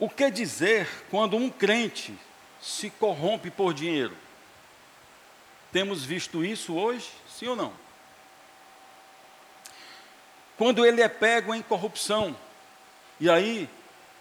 O 0.00 0.08
que 0.08 0.30
dizer 0.30 0.88
quando 1.10 1.36
um 1.36 1.50
crente 1.50 2.18
se 2.58 2.88
corrompe 2.88 3.50
por 3.50 3.74
dinheiro? 3.74 4.16
Temos 5.70 6.02
visto 6.02 6.42
isso 6.42 6.74
hoje, 6.74 7.06
sim 7.28 7.46
ou 7.46 7.54
não? 7.54 7.70
Quando 10.56 10.86
ele 10.86 11.02
é 11.02 11.08
pego 11.08 11.54
em 11.54 11.60
corrupção, 11.60 12.34
e 13.20 13.28
aí 13.28 13.68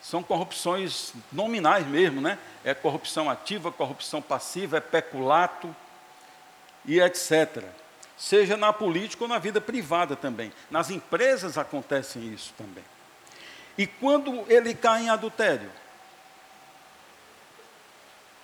são 0.01 0.21
corrupções 0.21 1.13
nominais 1.31 1.87
mesmo, 1.87 2.19
né? 2.19 2.37
É 2.63 2.73
corrupção 2.73 3.29
ativa, 3.29 3.71
corrupção 3.71 4.21
passiva, 4.21 4.77
é 4.77 4.81
peculato 4.81 5.73
e 6.85 6.99
etc. 6.99 7.63
Seja 8.17 8.57
na 8.57 8.73
política 8.73 9.23
ou 9.23 9.29
na 9.29 9.39
vida 9.39 9.61
privada 9.61 10.17
também. 10.17 10.51
Nas 10.69 10.89
empresas 10.89 11.57
acontece 11.57 12.19
isso 12.19 12.53
também. 12.57 12.83
E 13.79 13.87
quando 13.87 14.43
ele 14.51 14.73
cai 14.73 15.03
em 15.03 15.09
adultério? 15.09 15.71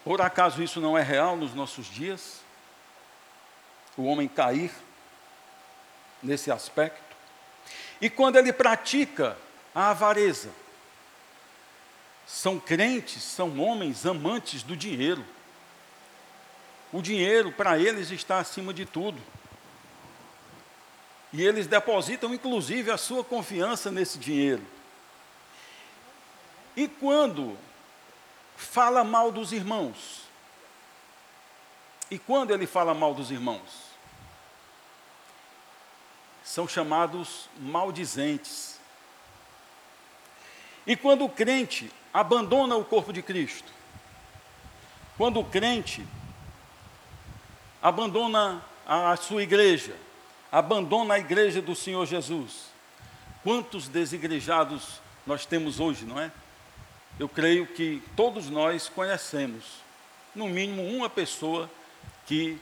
Por 0.02 0.22
acaso 0.22 0.64
isso 0.64 0.80
não 0.80 0.98
é 0.98 1.04
real 1.04 1.36
nos 1.36 1.54
nossos 1.54 1.88
dias? 1.88 2.40
O 3.98 4.06
homem 4.06 4.30
cair 4.30 4.72
nesse 6.24 6.50
aspecto? 6.50 7.18
E 8.00 8.10
quando 8.10 8.38
ele 8.38 8.54
pratica 8.54 9.38
a 9.74 9.90
avareza? 9.90 10.52
São 12.26 12.58
crentes, 12.58 13.22
são 13.22 13.60
homens 13.60 14.06
amantes 14.06 14.64
do 14.64 14.74
dinheiro. 14.74 15.26
O 16.94 17.02
dinheiro 17.02 17.52
para 17.52 17.78
eles 17.78 18.10
está 18.10 18.40
acima 18.40 18.74
de 18.74 18.86
tudo. 18.86 19.22
E 21.34 21.44
eles 21.44 21.68
depositam 21.68 22.34
inclusive 22.34 22.90
a 22.90 22.96
sua 22.96 23.22
confiança 23.22 23.92
nesse 23.92 24.18
dinheiro. 24.18 24.75
E 26.76 26.88
quando 26.88 27.58
fala 28.56 29.04
mal 29.04 29.32
dos 29.32 29.52
irmãos? 29.52 30.26
E 32.12 32.20
quando 32.20 32.54
ele 32.54 32.68
fala 32.68 32.94
mal 32.94 33.14
dos 33.14 33.32
irmãos? 33.32 33.86
São 36.44 36.68
chamados 36.68 37.50
maldizentes. 37.60 38.80
E 40.86 40.96
quando 40.96 41.26
o 41.26 41.30
crente 41.30 41.92
abandona 42.14 42.76
o 42.76 42.86
corpo 42.86 43.12
de 43.12 43.24
Cristo, 43.24 43.74
quando 45.18 45.40
o 45.40 45.46
crente 45.46 46.06
abandona 47.82 48.64
a 48.86 49.16
sua 49.16 49.42
igreja, 49.42 49.96
abandona 50.52 51.16
a 51.16 51.20
igreja 51.20 51.62
do 51.62 51.76
Senhor 51.76 52.06
Jesus, 52.06 52.68
quantos 53.44 53.88
desigrejados 53.88 55.02
nós 55.26 55.46
temos 55.46 55.80
hoje, 55.80 56.06
não 56.06 56.20
é? 56.20 56.32
Eu 57.20 57.30
creio 57.30 57.66
que 57.68 58.02
todos 58.16 58.50
nós 58.50 58.90
conhecemos, 58.90 59.64
no 60.34 60.48
mínimo, 60.48 60.84
uma 60.84 61.10
pessoa 61.10 61.70
que 62.26 62.60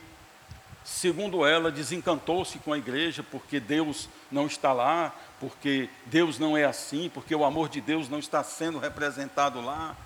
segundo 0.84 1.46
ela, 1.46 1.72
desencantou-se 1.72 2.58
com 2.58 2.72
a 2.72 2.78
igreja 2.78 3.22
porque 3.22 3.58
Deus 3.58 4.08
não 4.30 4.46
está 4.46 4.72
lá, 4.72 5.14
porque 5.40 5.88
Deus 6.06 6.38
não 6.38 6.56
é 6.56 6.64
assim, 6.64 7.10
porque 7.12 7.34
o 7.34 7.44
amor 7.44 7.70
de 7.70 7.80
Deus 7.80 8.08
não 8.08 8.18
está 8.18 8.44
sendo 8.44 8.78
representado 8.78 9.62
lá. 9.62 9.96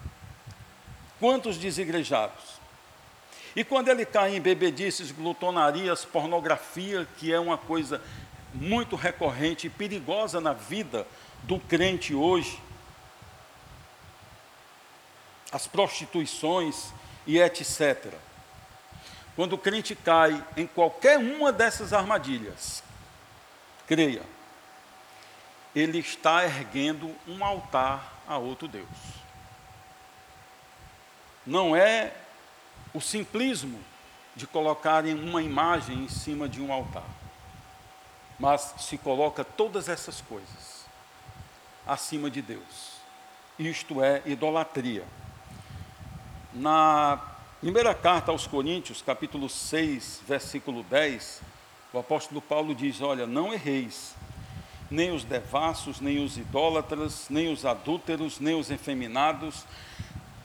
Quantos 1.19 1.59
desigrejados? 1.59 2.59
E 3.57 3.65
quando 3.65 3.89
ele 3.89 4.07
cai 4.07 4.37
em 4.37 4.41
bebedices, 4.41 5.11
glutonarias, 5.11 6.05
pornografia, 6.05 7.09
que 7.19 7.33
é 7.33 7.41
uma 7.41 7.59
coisa 7.59 8.01
muito 8.55 8.95
recorrente 8.95 9.67
e 9.67 9.71
perigosa 9.71 10.41
na 10.41 10.53
vida 10.53 11.07
do 11.43 11.59
crente 11.59 12.15
hoje, 12.15 12.63
as 15.51 15.67
prostituições 15.67 16.93
e 17.27 17.39
etc. 17.39 18.15
Quando 19.35 19.53
o 19.55 19.59
crente 19.59 19.95
cai 19.95 20.45
em 20.57 20.67
qualquer 20.67 21.19
uma 21.19 21.53
dessas 21.53 21.93
armadilhas, 21.93 22.83
creia, 23.87 24.23
ele 25.75 25.99
está 25.99 26.45
erguendo 26.45 27.15
um 27.27 27.45
altar 27.45 28.21
a 28.27 28.37
outro 28.37 28.67
Deus. 28.67 28.89
Não 31.47 31.75
é 31.75 32.13
o 32.93 33.01
simplismo 33.01 33.81
de 34.35 34.47
colocarem 34.47 35.15
uma 35.15 35.43
imagem 35.43 36.05
em 36.05 36.09
cima 36.09 36.49
de 36.49 36.61
um 36.61 36.73
altar, 36.73 37.07
mas 38.39 38.75
se 38.79 38.99
coloca 38.99 39.45
todas 39.45 39.89
essas 39.89 40.21
coisas 40.21 40.85
acima 41.87 42.31
de 42.31 42.43
Deus. 42.43 42.99
Isto 43.59 44.03
é 44.03 44.23
idolatria. 44.27 45.05
Na 46.55 47.21
Primeira 47.61 47.93
carta 47.93 48.31
aos 48.31 48.47
Coríntios, 48.47 49.03
capítulo 49.03 49.49
6, 49.49 50.21
versículo 50.29 50.85
10, 50.85 51.43
o 51.93 51.99
apóstolo 51.99 52.41
Paulo 52.41 52.73
diz: 52.73 53.01
Olha, 53.01 53.27
não 53.27 53.53
erreis, 53.53 54.15
nem 54.89 55.11
os 55.11 55.25
devassos, 55.25 56.01
nem 56.01 56.25
os 56.25 56.39
idólatras, 56.39 57.27
nem 57.29 57.53
os 57.53 57.67
adúlteros, 57.67 58.39
nem 58.39 58.55
os 58.55 58.71
efeminados, 58.71 59.65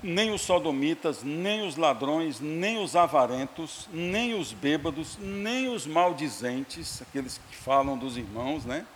nem 0.01 0.31
os 0.33 0.41
sodomitas, 0.41 1.21
nem 1.21 1.67
os 1.67 1.77
ladrões, 1.77 2.39
nem 2.39 2.83
os 2.83 2.95
avarentos, 2.95 3.87
nem 3.93 4.33
os 4.33 4.51
bêbados, 4.51 5.15
nem 5.21 5.69
os 5.69 5.85
maldizentes, 5.85 6.99
aqueles 7.03 7.39
que 7.47 7.55
falam 7.55 7.95
dos 7.95 8.17
irmãos, 8.17 8.65
né? 8.65 8.87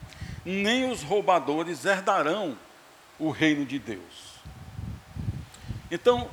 Nem 0.44 0.90
os 0.90 1.04
roubadores 1.04 1.86
herdarão 1.86 2.58
o 3.20 3.30
reino 3.30 3.64
de 3.64 3.78
Deus. 3.78 4.28
Então, 5.92 6.30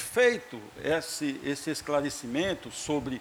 feito 0.00 0.60
esse, 0.82 1.40
esse 1.44 1.70
esclarecimento 1.70 2.70
sobre 2.70 3.20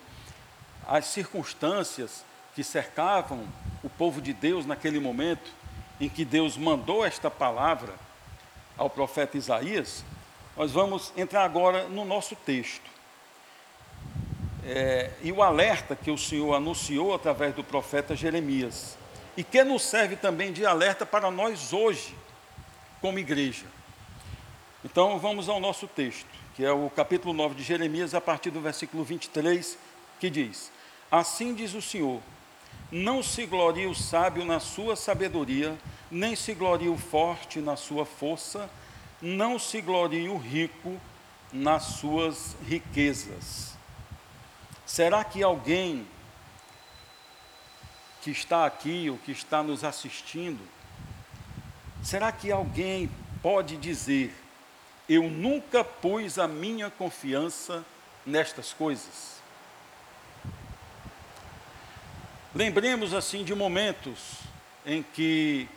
as 0.88 1.06
circunstâncias 1.06 2.26
que 2.56 2.64
cercavam 2.64 3.48
o 3.84 3.90
povo 3.90 4.22
de 4.22 4.34
Deus 4.34 4.66
naquele 4.66 5.00
momento 5.00 5.52
em 6.00 6.10
que 6.10 6.26
Deus 6.26 6.58
mandou 6.58 7.06
esta 7.06 7.30
palavra 7.30 7.94
ao 8.78 8.90
profeta 8.90 9.38
Isaías, 9.38 10.04
nós 10.58 10.72
vamos 10.72 11.14
entrar 11.16 11.44
agora 11.44 11.88
no 11.88 12.04
nosso 12.06 12.36
texto. 12.36 12.92
É, 14.66 15.12
e 15.22 15.32
o 15.32 15.42
alerta 15.42 15.96
que 15.96 16.10
o 16.10 16.18
Senhor 16.18 16.54
anunciou 16.54 17.14
através 17.14 17.54
do 17.56 17.64
profeta 17.64 18.16
Jeremias, 18.16 18.98
e 19.36 19.44
que 19.44 19.64
nos 19.64 19.84
serve 19.84 20.16
também 20.16 20.54
de 20.54 20.66
alerta 20.66 21.06
para 21.06 21.30
nós 21.32 21.74
hoje, 21.74 22.16
como 23.02 23.20
igreja. 23.20 23.66
Então 24.84 25.20
vamos 25.20 25.50
ao 25.50 25.60
nosso 25.60 25.88
texto 25.88 26.43
que 26.56 26.64
é 26.64 26.72
o 26.72 26.90
capítulo 26.90 27.34
9 27.34 27.56
de 27.56 27.64
Jeremias, 27.64 28.14
a 28.14 28.22
partir 28.22 28.52
do 28.52 28.62
versículo 28.62 29.04
23, 29.04 29.78
que 30.20 30.30
diz: 30.30 30.72
Assim 31.12 31.54
diz 31.54 31.74
o 31.74 31.82
Senhor: 31.82 32.22
Não 32.92 33.24
se 33.24 33.46
glorie 33.46 33.88
o 33.88 33.96
sábio 33.96 34.46
na 34.46 34.60
sua 34.60 34.96
sabedoria, 34.96 35.78
nem 36.12 36.36
se 36.36 36.54
glorie 36.54 36.90
o 36.90 36.98
forte 36.98 37.60
na 37.60 37.76
sua 37.76 38.06
força, 38.06 38.70
não 39.22 39.58
se 39.58 39.82
glorie 39.82 40.30
o 40.30 40.38
rico 40.38 41.00
nas 41.52 41.84
suas 41.84 42.56
riquezas. 42.68 43.76
Será 44.86 45.24
que 45.24 45.42
alguém 45.42 46.06
que 48.22 48.32
está 48.32 48.66
aqui 48.66 49.10
ou 49.10 49.18
que 49.18 49.32
está 49.32 49.64
nos 49.64 49.84
assistindo, 49.84 50.62
será 52.04 52.32
que 52.32 52.52
alguém 52.52 53.10
pode 53.42 53.76
dizer 53.76 54.34
eu 55.08 55.30
nunca 55.30 55.84
pus 55.84 56.40
a 56.40 56.48
minha 56.48 56.90
confiança 56.90 57.84
nestas 58.26 58.74
coisas. 58.74 59.42
Lembremos 62.56 63.14
assim 63.14 63.44
de 63.44 63.54
momentos 63.56 64.40
em 64.86 65.02
que 65.02 65.68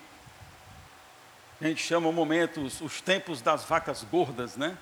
a 1.61 1.67
gente 1.67 1.83
chama 1.83 2.13
momentos, 2.13 2.81
os 2.83 3.01
tempos 3.01 3.41
das 3.41 3.65
vacas 3.65 4.05
gordas, 4.05 4.57
né? 4.57 4.77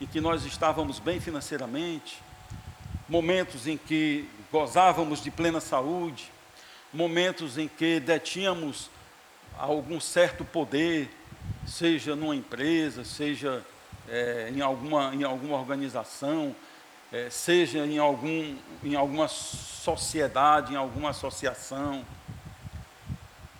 Em 0.00 0.06
que 0.06 0.20
nós 0.20 0.44
estávamos 0.44 0.98
bem 0.98 1.20
financeiramente, 1.20 2.22
momentos 3.06 3.66
em 3.66 3.76
que 3.76 4.26
gozávamos 4.50 5.22
de 5.22 5.30
plena 5.30 5.60
saúde, 5.60 6.32
momentos 6.92 7.58
em 7.58 7.68
que 7.68 8.00
detínhamos 8.00 8.90
algum 9.58 10.00
certo 10.00 10.44
poder, 10.44 11.10
seja 11.68 12.16
numa 12.16 12.34
empresa, 12.34 13.04
seja 13.04 13.64
é, 14.08 14.50
em, 14.54 14.60
alguma, 14.60 15.14
em 15.14 15.22
alguma 15.22 15.58
organização, 15.58 16.54
é, 17.12 17.28
seja 17.30 17.86
em, 17.86 17.98
algum, 17.98 18.56
em 18.82 18.94
alguma 18.94 19.28
sociedade, 19.28 20.72
em 20.72 20.76
alguma 20.76 21.10
associação, 21.10 22.04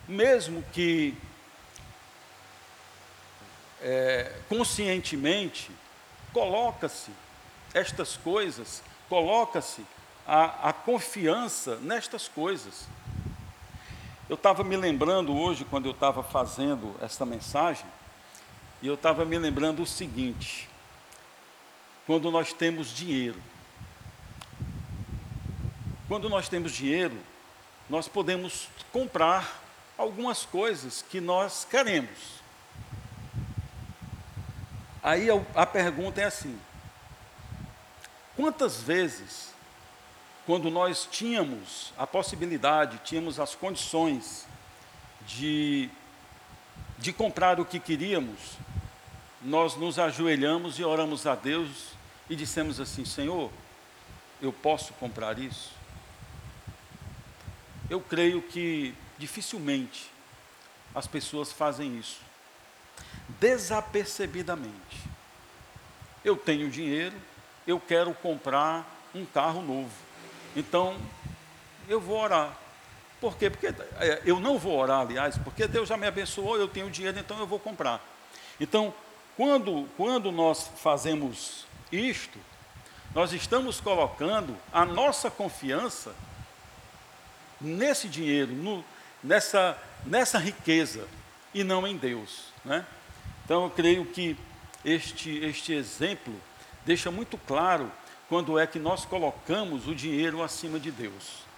mesmo 0.07 0.63
que 0.73 1.15
é, 3.81 4.35
conscientemente, 4.49 5.71
coloca-se 6.33 7.11
estas 7.73 8.17
coisas, 8.17 8.83
coloca-se 9.07 9.85
a, 10.27 10.69
a 10.69 10.73
confiança 10.73 11.77
nestas 11.77 12.27
coisas. 12.27 12.87
Eu 14.27 14.35
estava 14.35 14.63
me 14.63 14.75
lembrando 14.75 15.35
hoje, 15.35 15.65
quando 15.65 15.85
eu 15.85 15.91
estava 15.91 16.21
fazendo 16.21 16.95
essa 17.01 17.25
mensagem, 17.25 17.85
e 18.81 18.87
eu 18.87 18.93
estava 18.93 19.25
me 19.25 19.37
lembrando 19.37 19.81
o 19.81 19.85
seguinte: 19.85 20.69
quando 22.05 22.31
nós 22.31 22.53
temos 22.53 22.87
dinheiro, 22.95 23.41
quando 26.07 26.29
nós 26.29 26.49
temos 26.49 26.71
dinheiro, 26.71 27.17
nós 27.89 28.07
podemos 28.07 28.67
comprar 28.91 29.61
algumas 29.97 30.45
coisas 30.45 31.01
que 31.01 31.19
nós 31.19 31.67
queremos. 31.69 32.39
Aí 35.03 35.27
a 35.55 35.65
pergunta 35.65 36.21
é 36.21 36.25
assim: 36.25 36.59
quantas 38.35 38.81
vezes, 38.81 39.53
quando 40.45 40.71
nós 40.71 41.07
tínhamos 41.11 41.93
a 41.97 42.07
possibilidade, 42.07 43.01
tínhamos 43.03 43.39
as 43.39 43.55
condições 43.55 44.47
de, 45.27 45.89
de 46.97 47.13
comprar 47.13 47.59
o 47.59 47.65
que 47.65 47.79
queríamos, 47.79 48.57
nós 49.41 49.75
nos 49.75 49.97
ajoelhamos 49.97 50.79
e 50.79 50.83
oramos 50.83 51.25
a 51.25 51.35
Deus 51.35 51.93
e 52.29 52.35
dissemos 52.35 52.79
assim: 52.79 53.05
Senhor, 53.05 53.51
eu 54.41 54.51
posso 54.51 54.93
comprar 54.93 55.39
isso? 55.39 55.71
Eu 57.89 57.99
creio 57.99 58.41
que 58.41 58.93
dificilmente 59.17 60.11
as 60.93 61.07
pessoas 61.07 61.51
fazem 61.51 61.97
isso 61.97 62.29
desapercebidamente. 63.39 64.73
Eu 66.23 66.35
tenho 66.35 66.69
dinheiro, 66.69 67.15
eu 67.67 67.79
quero 67.79 68.13
comprar 68.13 68.85
um 69.13 69.25
carro 69.25 69.61
novo. 69.61 69.91
Então, 70.55 70.97
eu 71.87 71.99
vou 71.99 72.19
orar. 72.19 72.57
Por 73.21 73.37
quê? 73.37 73.49
Porque 73.49 73.67
é, 73.67 74.21
eu 74.25 74.39
não 74.39 74.57
vou 74.57 74.77
orar, 74.77 75.01
aliás, 75.01 75.37
porque 75.37 75.67
Deus 75.67 75.89
já 75.89 75.97
me 75.97 76.07
abençoou, 76.07 76.57
eu 76.57 76.67
tenho 76.67 76.89
dinheiro, 76.89 77.19
então 77.19 77.37
eu 77.39 77.47
vou 77.47 77.59
comprar. 77.59 78.03
Então, 78.59 78.93
quando, 79.39 79.87
quando 79.95 80.33
nós 80.33 80.69
fazemos 80.83 81.65
isto, 81.89 82.37
nós 83.15 83.31
estamos 83.31 83.79
colocando 83.79 84.53
a 84.69 84.83
nossa 84.83 85.31
confiança 85.31 86.13
nesse 87.61 88.09
dinheiro, 88.09 88.51
no, 88.51 88.83
nessa, 89.23 89.77
nessa 90.05 90.37
riqueza, 90.37 91.07
e 91.53 91.63
não 91.63 91.87
em 91.87 91.95
Deus. 91.95 92.51
Né? 92.65 92.85
Então 93.45 93.63
eu 93.63 93.69
creio 93.69 94.05
que 94.07 94.35
este, 94.83 95.37
este 95.37 95.71
exemplo 95.71 96.35
deixa 96.85 97.09
muito 97.09 97.37
claro 97.37 97.89
quando 98.27 98.59
é 98.59 98.67
que 98.67 98.77
nós 98.77 99.05
colocamos 99.05 99.87
o 99.87 99.95
dinheiro 99.95 100.43
acima 100.43 100.77
de 100.77 100.91
Deus. 100.91 101.48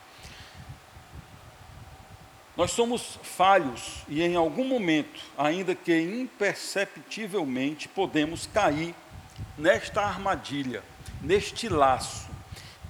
Nós 2.55 2.71
somos 2.71 3.17
falhos 3.23 4.03
e 4.07 4.21
em 4.21 4.35
algum 4.35 4.65
momento, 4.65 5.21
ainda 5.37 5.73
que 5.73 5.97
imperceptivelmente, 5.99 7.87
podemos 7.87 8.45
cair 8.45 8.93
nesta 9.57 10.01
armadilha, 10.01 10.83
neste 11.21 11.69
laço 11.69 12.29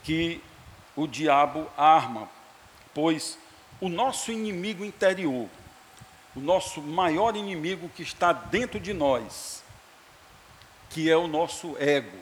que 0.04 0.42
o 0.96 1.06
diabo 1.06 1.68
arma, 1.78 2.28
pois 2.94 3.38
o 3.80 3.88
nosso 3.88 4.32
inimigo 4.32 4.84
interior, 4.84 5.48
o 6.36 6.40
nosso 6.40 6.82
maior 6.82 7.36
inimigo 7.36 7.90
que 7.90 8.02
está 8.02 8.34
dentro 8.34 8.80
de 8.80 8.94
nós, 8.94 9.64
que 10.90 11.10
é 11.10 11.16
o 11.16 11.28
nosso 11.28 11.78
ego, 11.78 12.18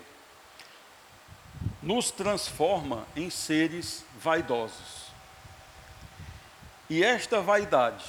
nos 1.82 2.12
transforma 2.12 3.08
em 3.16 3.30
seres 3.30 4.04
vaidosos. 4.20 4.99
E 6.90 7.04
esta 7.04 7.40
vaidade 7.40 8.04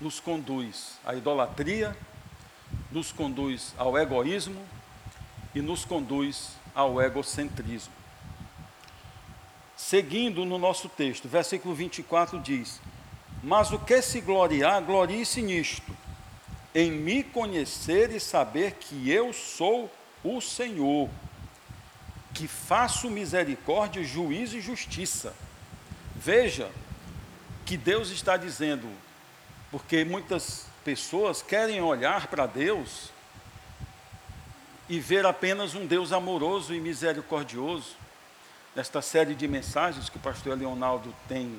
nos 0.00 0.20
conduz 0.20 1.00
à 1.04 1.16
idolatria, 1.16 1.96
nos 2.92 3.10
conduz 3.10 3.74
ao 3.76 3.98
egoísmo 3.98 4.64
e 5.52 5.60
nos 5.60 5.84
conduz 5.84 6.52
ao 6.72 7.02
egocentrismo. 7.02 7.92
Seguindo 9.76 10.44
no 10.44 10.58
nosso 10.58 10.88
texto, 10.88 11.28
versículo 11.28 11.74
24 11.74 12.38
diz: 12.38 12.80
Mas 13.42 13.72
o 13.72 13.80
que 13.80 14.00
se 14.00 14.20
gloriar, 14.20 14.80
glorie-se 14.82 15.42
nisto, 15.42 15.90
em 16.72 16.92
me 16.92 17.24
conhecer 17.24 18.12
e 18.12 18.20
saber 18.20 18.74
que 18.74 19.10
eu 19.10 19.32
sou 19.32 19.90
o 20.22 20.40
Senhor, 20.40 21.10
que 22.32 22.46
faço 22.46 23.10
misericórdia, 23.10 24.04
juízo 24.04 24.56
e 24.56 24.60
justiça. 24.60 25.34
Veja 26.14 26.70
que 27.64 27.76
Deus 27.76 28.10
está 28.10 28.36
dizendo, 28.36 28.88
porque 29.70 30.04
muitas 30.04 30.66
pessoas 30.84 31.42
querem 31.42 31.80
olhar 31.80 32.26
para 32.26 32.46
Deus 32.46 33.10
e 34.88 35.00
ver 35.00 35.24
apenas 35.24 35.74
um 35.74 35.86
Deus 35.86 36.12
amoroso 36.12 36.74
e 36.74 36.80
misericordioso. 36.80 37.96
Nesta 38.76 39.00
série 39.00 39.34
de 39.34 39.48
mensagens 39.48 40.08
que 40.08 40.16
o 40.16 40.20
pastor 40.20 40.58
Leonardo 40.58 41.14
tem 41.28 41.58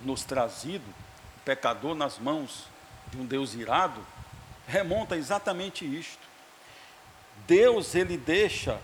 nos 0.00 0.22
trazido, 0.22 0.84
pecador 1.44 1.94
nas 1.94 2.18
mãos 2.18 2.66
de 3.10 3.18
um 3.18 3.26
Deus 3.26 3.54
irado, 3.54 4.00
remonta 4.66 5.16
exatamente 5.16 5.84
isto. 5.84 6.22
Deus, 7.46 7.94
ele 7.94 8.16
deixa 8.16 8.80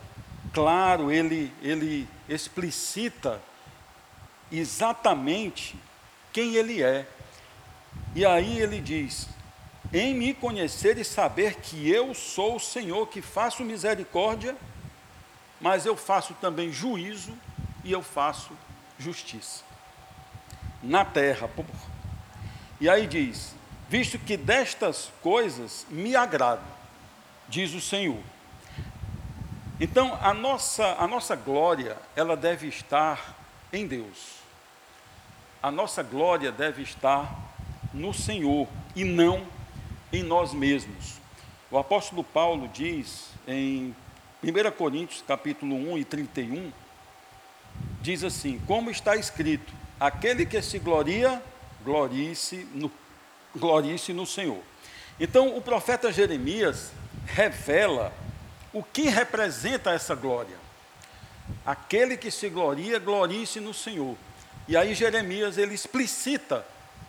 claro, 0.53 1.11
ele, 1.11 1.53
ele 1.63 2.09
explicita 2.29 3.41
exatamente 4.51 5.77
quem 6.33 6.55
ele 6.55 6.83
é. 6.83 7.07
E 8.15 8.25
aí 8.25 8.61
ele 8.61 8.81
diz: 8.81 9.29
em 9.93 10.15
me 10.15 10.35
conhecer 10.35 10.99
e 10.99 11.05
saber 11.05 11.57
que 11.57 11.89
eu 11.89 12.15
sou 12.15 12.57
o 12.57 12.61
Senhor 12.61 13.07
que 13.09 13.23
faço 13.23 13.65
misericórdia, 13.65 14.57
mas 15.61 15.87
eu 15.87 15.97
faço 15.97 16.35
também 16.35 16.73
juízo 16.73 17.33
e 17.85 17.93
eu 17.93 18.03
faço 18.03 18.51
justiça 18.99 19.65
na 20.83 21.05
terra. 21.05 21.51
E 22.81 22.89
aí 22.89 23.07
diz: 23.07 23.55
visto 23.89 24.19
que 24.19 24.37
destas 24.37 25.11
coisas 25.23 25.87
me 25.89 26.15
agrado, 26.15 26.65
diz 27.49 27.73
o 27.75 27.81
Senhor. 27.81 28.23
Então 29.81 30.19
a 30.21 30.35
nossa, 30.35 30.97
a 30.99 31.07
nossa 31.07 31.35
glória, 31.35 31.97
ela 32.15 32.37
deve 32.37 32.67
estar 32.67 33.37
em 33.73 33.87
Deus. 33.87 34.38
A 35.63 35.71
nossa 35.73 36.05
glória 36.05 36.53
deve 36.53 36.83
estar 36.83 37.37
no 37.93 38.15
Senhor 38.15 38.69
e 38.95 39.03
não 39.03 39.45
em 40.13 40.23
nós 40.23 40.53
mesmos. 40.53 41.15
O 41.71 41.77
apóstolo 41.77 42.23
Paulo 42.23 42.69
diz 42.69 43.31
em 43.47 43.95
1 44.43 44.71
Coríntios, 44.77 45.23
capítulo 45.27 45.75
1 45.75 45.99
e 45.99 46.05
31, 46.05 46.73
diz 48.01 48.23
assim: 48.23 48.61
Como 48.69 48.89
está 48.89 49.17
escrito, 49.17 49.73
aquele 49.99 50.47
que 50.47 50.63
se 50.63 50.79
gloria, 50.79 51.43
glorie-se 51.85 52.69
no, 52.73 52.91
glorie 53.55 54.01
no 54.15 54.27
Senhor. 54.27 54.63
Então, 55.19 55.57
o 55.57 55.61
profeta 55.61 56.13
Jeremias 56.13 56.93
revela 57.27 58.13
o 58.73 58.83
que 58.83 59.09
representa 59.09 59.91
essa 59.91 60.15
glória. 60.15 60.57
Aquele 61.67 62.17
que 62.17 62.31
se 62.31 62.49
gloria, 62.49 63.01
glorie-se 63.01 63.59
no 63.59 63.75
Senhor. 63.75 64.17
E 64.69 64.77
aí 64.77 64.95
Jeremias 64.95 65.57
ele 65.57 65.75
explicita 65.75 66.65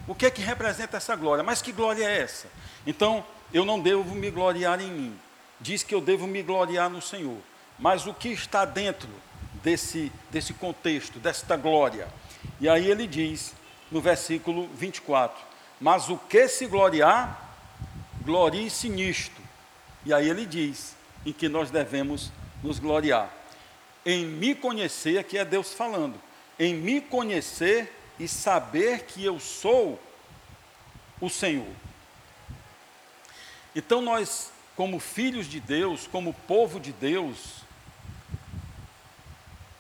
o 0.08 0.16
que 0.16 0.26
é 0.26 0.32
que 0.32 0.42
representa 0.42 0.98
essa 0.98 1.16
glória. 1.16 1.44
Mas 1.44 1.62
que 1.62 1.72
glória 1.72 2.06
é 2.06 2.22
essa? 2.22 2.48
Então, 2.88 3.24
eu 3.54 3.66
não 3.66 3.80
devo 3.80 4.16
me 4.16 4.32
gloriar 4.32 4.82
em 4.82 4.90
mim. 4.90 5.20
Diz 5.60 5.84
que 5.84 5.94
eu 5.94 6.00
devo 6.00 6.26
me 6.26 6.42
gloriar 6.42 6.90
no 6.90 7.02
Senhor. 7.02 7.38
Mas 7.78 8.08
o 8.08 8.14
que 8.14 8.30
está 8.30 8.64
dentro 8.64 9.10
desse, 9.62 10.12
desse 10.32 10.54
contexto, 10.54 11.20
desta 11.20 11.58
glória? 11.58 12.08
E 12.62 12.70
aí 12.70 12.90
ele 12.90 13.06
diz, 13.06 13.54
no 13.92 14.00
versículo 14.00 14.70
24: 14.74 15.38
Mas 15.80 16.10
o 16.10 16.18
que 16.18 16.48
se 16.48 16.66
gloriar, 16.66 17.56
glorie-se 18.24 18.88
nisto. 18.90 19.42
E 20.06 20.14
aí 20.14 20.30
ele 20.30 20.46
diz 20.46 20.96
em 21.26 21.34
que 21.34 21.50
nós 21.50 21.70
devemos 21.70 22.32
nos 22.64 22.80
gloriar. 22.80 23.30
Em 24.06 24.26
me 24.26 24.56
conhecer, 24.56 25.18
aqui 25.18 25.38
é 25.38 25.44
Deus 25.44 25.74
falando, 25.74 26.16
em 26.60 26.74
me 26.74 27.00
conhecer 27.00 27.92
e 28.20 28.28
saber 28.28 29.06
que 29.06 29.24
eu 29.24 29.40
sou 29.40 29.98
o 31.22 31.30
Senhor. 31.30 31.74
Então 33.74 34.02
nós, 34.02 34.52
como 34.76 35.00
filhos 35.00 35.48
de 35.48 35.60
Deus, 35.62 36.06
como 36.06 36.34
povo 36.34 36.80
de 36.80 36.92
Deus, 36.92 37.64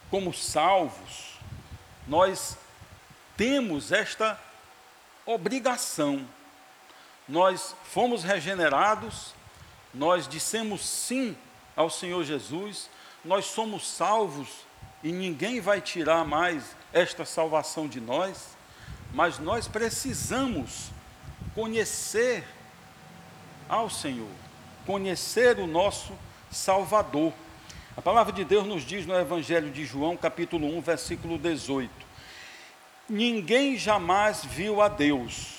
como 0.09 0.33
salvos, 0.33 1.37
nós 2.07 2.57
temos 3.35 3.91
esta 3.91 4.39
obrigação. 5.25 6.25
Nós 7.27 7.75
fomos 7.83 8.23
regenerados, 8.23 9.33
nós 9.93 10.27
dissemos 10.27 10.87
sim 10.87 11.37
ao 11.75 11.89
Senhor 11.89 12.23
Jesus, 12.23 12.89
nós 13.23 13.45
somos 13.45 13.87
salvos 13.87 14.47
e 15.03 15.11
ninguém 15.11 15.61
vai 15.61 15.81
tirar 15.81 16.25
mais 16.25 16.75
esta 16.91 17.25
salvação 17.25 17.87
de 17.87 17.99
nós. 17.99 18.57
mas 19.11 19.39
nós 19.39 19.67
precisamos 19.67 20.91
conhecer 21.55 22.47
ao 23.67 23.89
Senhor, 23.89 24.29
conhecer 24.85 25.57
o 25.57 25.65
nosso 25.65 26.13
Salvador. 26.51 27.33
A 27.97 28.01
palavra 28.03 28.31
de 28.31 28.43
Deus 28.43 28.67
nos 28.67 28.83
diz 28.83 29.07
no 29.07 29.15
Evangelho 29.15 29.71
de 29.71 29.83
João, 29.83 30.15
capítulo 30.15 30.67
1, 30.77 30.81
versículo 30.81 31.39
18: 31.39 31.89
Ninguém 33.09 33.77
jamais 33.77 34.45
viu 34.45 34.79
a 34.79 34.87
Deus. 34.87 35.57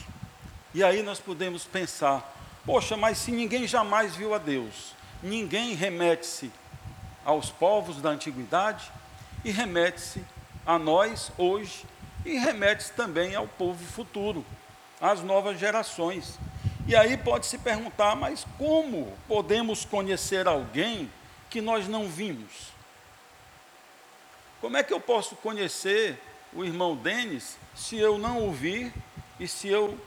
E 0.73 0.85
aí 0.85 1.03
nós 1.03 1.19
podemos 1.19 1.65
pensar: 1.65 2.33
poxa, 2.65 2.97
mas 2.97 3.19
se 3.19 3.33
ninguém 3.33 3.67
jamais 3.67 4.15
viu 4.15 4.33
a 4.33 4.39
Deus, 4.39 4.95
ninguém 5.21 5.75
remete-se 5.75 6.53
aos 7.25 7.51
povos 7.51 8.01
da 8.01 8.11
antiguidade 8.11 8.93
e 9.45 9.51
remete-se 9.51 10.25
a 10.67 10.79
nós 10.79 11.33
hoje 11.39 11.85
e 12.25 12.39
remete-se 12.39 12.93
também 12.93 13.35
ao 13.35 13.47
povo 13.47 13.83
futuro, 13.85 14.45
às 15.01 15.23
novas 15.23 15.59
gerações. 15.59 16.39
E 16.87 16.95
aí 16.95 17.17
pode 17.17 17.47
se 17.47 17.59
perguntar, 17.59 18.15
mas 18.15 18.47
como 18.59 19.17
podemos 19.27 19.85
conhecer 19.85 20.47
alguém 20.47 21.11
que 21.49 21.61
nós 21.61 21.89
não 21.89 22.09
vimos? 22.09 22.73
Como 24.61 24.77
é 24.77 24.83
que 24.83 24.93
eu 24.93 25.01
posso 25.01 25.37
conhecer 25.37 26.21
o 26.53 26.65
irmão 26.65 26.95
Denis 26.97 27.57
se 27.75 27.97
eu 27.97 28.19
não 28.19 28.47
o 28.47 28.53
vir 28.53 28.93
e 29.39 29.49
se 29.49 29.69
eu 29.69 29.99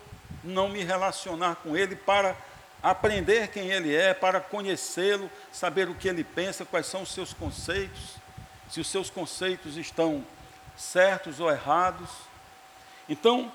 não 0.44 0.70
me 0.70 0.84
relacionar 0.84 1.56
com 1.56 1.76
ele 1.76 1.96
para 1.96 2.36
aprender 2.82 3.48
quem 3.48 3.72
ele 3.72 3.96
é, 3.96 4.14
para 4.14 4.42
conhecê-lo, 4.42 5.32
saber 5.52 5.90
o 5.90 5.96
que 5.96 6.08
ele 6.08 6.24
pensa, 6.24 6.66
quais 6.66 6.86
são 6.86 7.04
os 7.04 7.14
seus 7.14 7.34
conceitos, 7.34 8.18
se 8.74 8.80
os 8.80 8.88
seus 8.88 9.08
conceitos 9.08 9.78
estão 9.78 10.26
certos 10.76 11.40
ou 11.40 11.52
errados. 11.52 12.10
Então, 13.08 13.52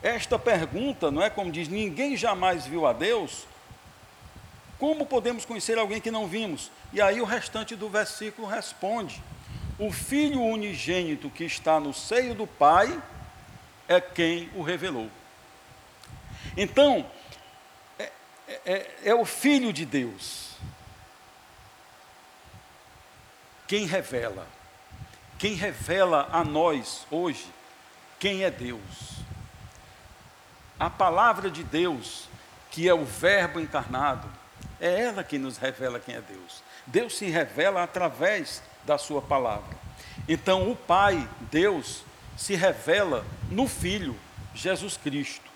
esta 0.00 0.38
pergunta, 0.38 1.10
não 1.10 1.20
é 1.20 1.28
como 1.28 1.50
diz, 1.50 1.66
ninguém 1.66 2.16
jamais 2.16 2.64
viu 2.64 2.86
a 2.86 2.92
Deus. 2.92 3.48
Como 4.78 5.06
podemos 5.06 5.44
conhecer 5.44 5.76
alguém 5.76 6.00
que 6.00 6.12
não 6.12 6.28
vimos? 6.28 6.70
E 6.92 7.00
aí 7.00 7.20
o 7.20 7.24
restante 7.24 7.74
do 7.74 7.88
versículo 7.88 8.46
responde: 8.46 9.20
O 9.76 9.90
filho 9.90 10.40
unigênito 10.40 11.28
que 11.28 11.42
está 11.42 11.80
no 11.80 11.92
seio 11.92 12.32
do 12.32 12.46
Pai 12.46 13.02
é 13.88 14.00
quem 14.00 14.48
o 14.54 14.62
revelou. 14.62 15.10
Então, 16.56 17.04
é, 17.98 18.12
é, 18.64 18.90
é 19.06 19.14
o 19.16 19.24
filho 19.24 19.72
de 19.72 19.84
Deus 19.84 20.51
quem 23.72 23.86
revela. 23.86 24.46
Quem 25.38 25.54
revela 25.54 26.28
a 26.30 26.44
nós 26.44 27.06
hoje 27.10 27.46
quem 28.18 28.44
é 28.44 28.50
Deus. 28.50 29.22
A 30.78 30.90
palavra 30.90 31.50
de 31.50 31.64
Deus, 31.64 32.28
que 32.70 32.86
é 32.86 32.92
o 32.92 33.06
Verbo 33.06 33.58
encarnado, 33.58 34.28
é 34.78 35.04
ela 35.04 35.24
que 35.24 35.38
nos 35.38 35.56
revela 35.56 35.98
quem 35.98 36.16
é 36.16 36.20
Deus. 36.20 36.62
Deus 36.86 37.16
se 37.16 37.30
revela 37.30 37.82
através 37.82 38.62
da 38.84 38.98
Sua 38.98 39.22
palavra. 39.22 39.74
Então, 40.28 40.70
o 40.70 40.76
Pai, 40.76 41.26
Deus, 41.50 42.04
se 42.36 42.54
revela 42.54 43.24
no 43.50 43.66
Filho, 43.66 44.14
Jesus 44.54 44.98
Cristo. 44.98 45.50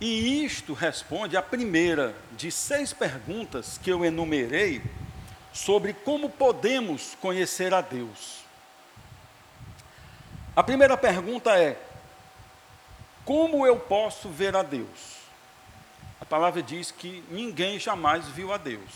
E 0.00 0.44
isto 0.44 0.74
responde 0.74 1.36
à 1.36 1.42
primeira 1.42 2.12
de 2.32 2.50
seis 2.50 2.92
perguntas 2.92 3.78
que 3.78 3.92
eu 3.92 4.04
enumerei 4.04 4.82
sobre 5.56 5.94
como 5.94 6.28
podemos 6.28 7.16
conhecer 7.18 7.72
a 7.72 7.80
Deus. 7.80 8.44
A 10.54 10.62
primeira 10.62 10.98
pergunta 10.98 11.58
é: 11.58 11.80
como 13.24 13.66
eu 13.66 13.80
posso 13.80 14.28
ver 14.28 14.54
a 14.54 14.62
Deus? 14.62 15.16
A 16.20 16.26
palavra 16.26 16.62
diz 16.62 16.90
que 16.90 17.24
ninguém 17.30 17.78
jamais 17.78 18.28
viu 18.28 18.52
a 18.52 18.58
Deus. 18.58 18.90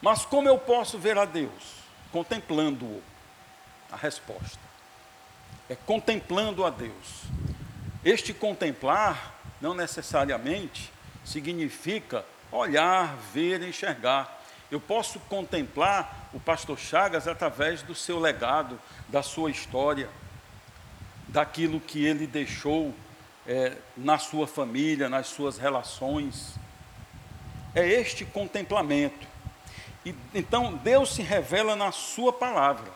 Mas 0.00 0.24
como 0.24 0.48
eu 0.48 0.58
posso 0.58 0.98
ver 0.98 1.18
a 1.18 1.26
Deus? 1.26 1.74
Contemplando-o. 2.10 3.02
A 3.92 3.96
resposta 3.96 4.58
é 5.68 5.76
contemplando 5.76 6.64
a 6.64 6.70
Deus. 6.70 7.24
Este 8.04 8.32
contemplar 8.32 9.34
não 9.60 9.74
necessariamente 9.74 10.90
significa 11.24 12.24
olhar, 12.54 13.16
ver, 13.32 13.62
enxergar. 13.62 14.42
Eu 14.70 14.80
posso 14.80 15.18
contemplar 15.20 16.30
o 16.32 16.40
pastor 16.40 16.78
Chagas 16.78 17.28
através 17.28 17.82
do 17.82 17.94
seu 17.94 18.18
legado, 18.18 18.80
da 19.08 19.22
sua 19.22 19.50
história, 19.50 20.08
daquilo 21.28 21.80
que 21.80 22.04
ele 22.04 22.26
deixou 22.26 22.94
é, 23.46 23.76
na 23.96 24.18
sua 24.18 24.46
família, 24.46 25.08
nas 25.08 25.26
suas 25.26 25.58
relações. 25.58 26.54
É 27.74 27.86
este 27.86 28.24
contemplamento. 28.24 29.26
E, 30.04 30.14
então, 30.34 30.74
Deus 30.74 31.14
se 31.14 31.22
revela 31.22 31.74
na 31.74 31.92
sua 31.92 32.32
palavra. 32.32 32.90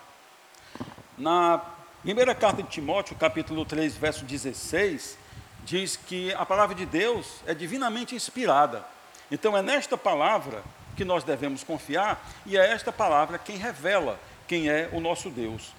Na 1.16 1.60
primeira 2.02 2.34
carta 2.34 2.62
de 2.62 2.68
Timóteo, 2.68 3.16
capítulo 3.16 3.64
3, 3.64 3.96
verso 3.96 4.24
16, 4.24 5.18
diz 5.64 5.96
que 5.96 6.32
a 6.34 6.46
palavra 6.46 6.74
de 6.74 6.86
Deus 6.86 7.40
é 7.46 7.54
divinamente 7.54 8.14
inspirada 8.14 8.84
então 9.30 9.56
é 9.56 9.62
nesta 9.62 9.96
palavra 9.96 10.62
que 10.96 11.04
nós 11.04 11.22
devemos 11.24 11.62
confiar 11.62 12.26
e 12.44 12.56
é 12.56 12.72
esta 12.72 12.92
palavra 12.92 13.38
quem 13.38 13.56
revela 13.56 14.18
quem 14.46 14.68
é 14.68 14.88
o 14.92 15.00
nosso 15.00 15.28
Deus. 15.28 15.72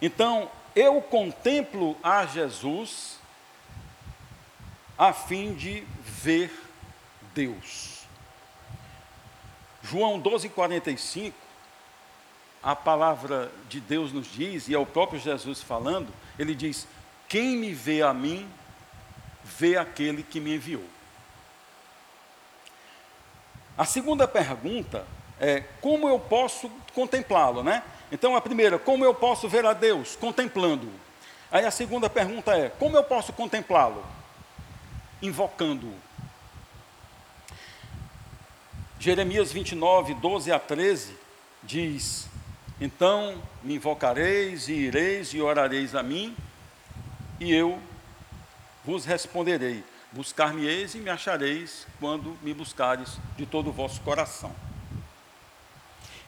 Então, 0.00 0.48
eu 0.74 1.02
contemplo 1.02 1.96
a 2.02 2.24
Jesus 2.24 3.18
a 4.96 5.12
fim 5.12 5.54
de 5.54 5.84
ver 6.00 6.52
Deus. 7.34 8.04
João 9.82 10.20
12:45 10.20 11.32
a 12.62 12.74
palavra 12.74 13.50
de 13.68 13.80
Deus 13.80 14.12
nos 14.12 14.30
diz, 14.30 14.68
e 14.68 14.74
é 14.74 14.78
o 14.78 14.86
próprio 14.86 15.20
Jesus 15.20 15.62
falando, 15.62 16.12
ele 16.38 16.54
diz: 16.54 16.86
Quem 17.28 17.56
me 17.56 17.72
vê 17.72 18.02
a 18.02 18.12
mim, 18.12 18.48
vê 19.44 19.76
aquele 19.76 20.22
que 20.22 20.40
me 20.40 20.56
enviou. 20.56 20.84
A 23.78 23.84
segunda 23.84 24.26
pergunta 24.26 25.06
é 25.38 25.62
como 25.80 26.08
eu 26.08 26.18
posso 26.18 26.68
contemplá-lo, 26.92 27.62
né? 27.62 27.84
Então 28.10 28.34
a 28.34 28.40
primeira, 28.40 28.76
como 28.76 29.04
eu 29.04 29.14
posso 29.14 29.48
ver 29.48 29.64
a 29.64 29.72
Deus 29.72 30.16
contemplando-o? 30.16 30.90
Aí 31.48 31.64
a 31.64 31.70
segunda 31.70 32.10
pergunta 32.10 32.56
é, 32.56 32.70
como 32.70 32.96
eu 32.96 33.04
posso 33.04 33.32
contemplá-lo? 33.32 34.04
Invocando-o. 35.22 35.94
Jeremias 38.98 39.52
29, 39.52 40.14
12 40.14 40.50
a 40.50 40.58
13 40.58 41.16
diz: 41.62 42.28
Então 42.80 43.40
me 43.62 43.76
invocareis 43.76 44.66
e 44.68 44.72
ireis 44.72 45.32
e 45.32 45.40
orareis 45.40 45.94
a 45.94 46.02
mim, 46.02 46.36
e 47.38 47.54
eu 47.54 47.78
vos 48.84 49.04
responderei. 49.04 49.84
Buscar-me-eis 50.12 50.94
e 50.94 50.98
me 50.98 51.10
achareis 51.10 51.86
quando 52.00 52.38
me 52.42 52.54
buscares 52.54 53.18
de 53.36 53.44
todo 53.44 53.68
o 53.68 53.72
vosso 53.72 54.00
coração. 54.00 54.54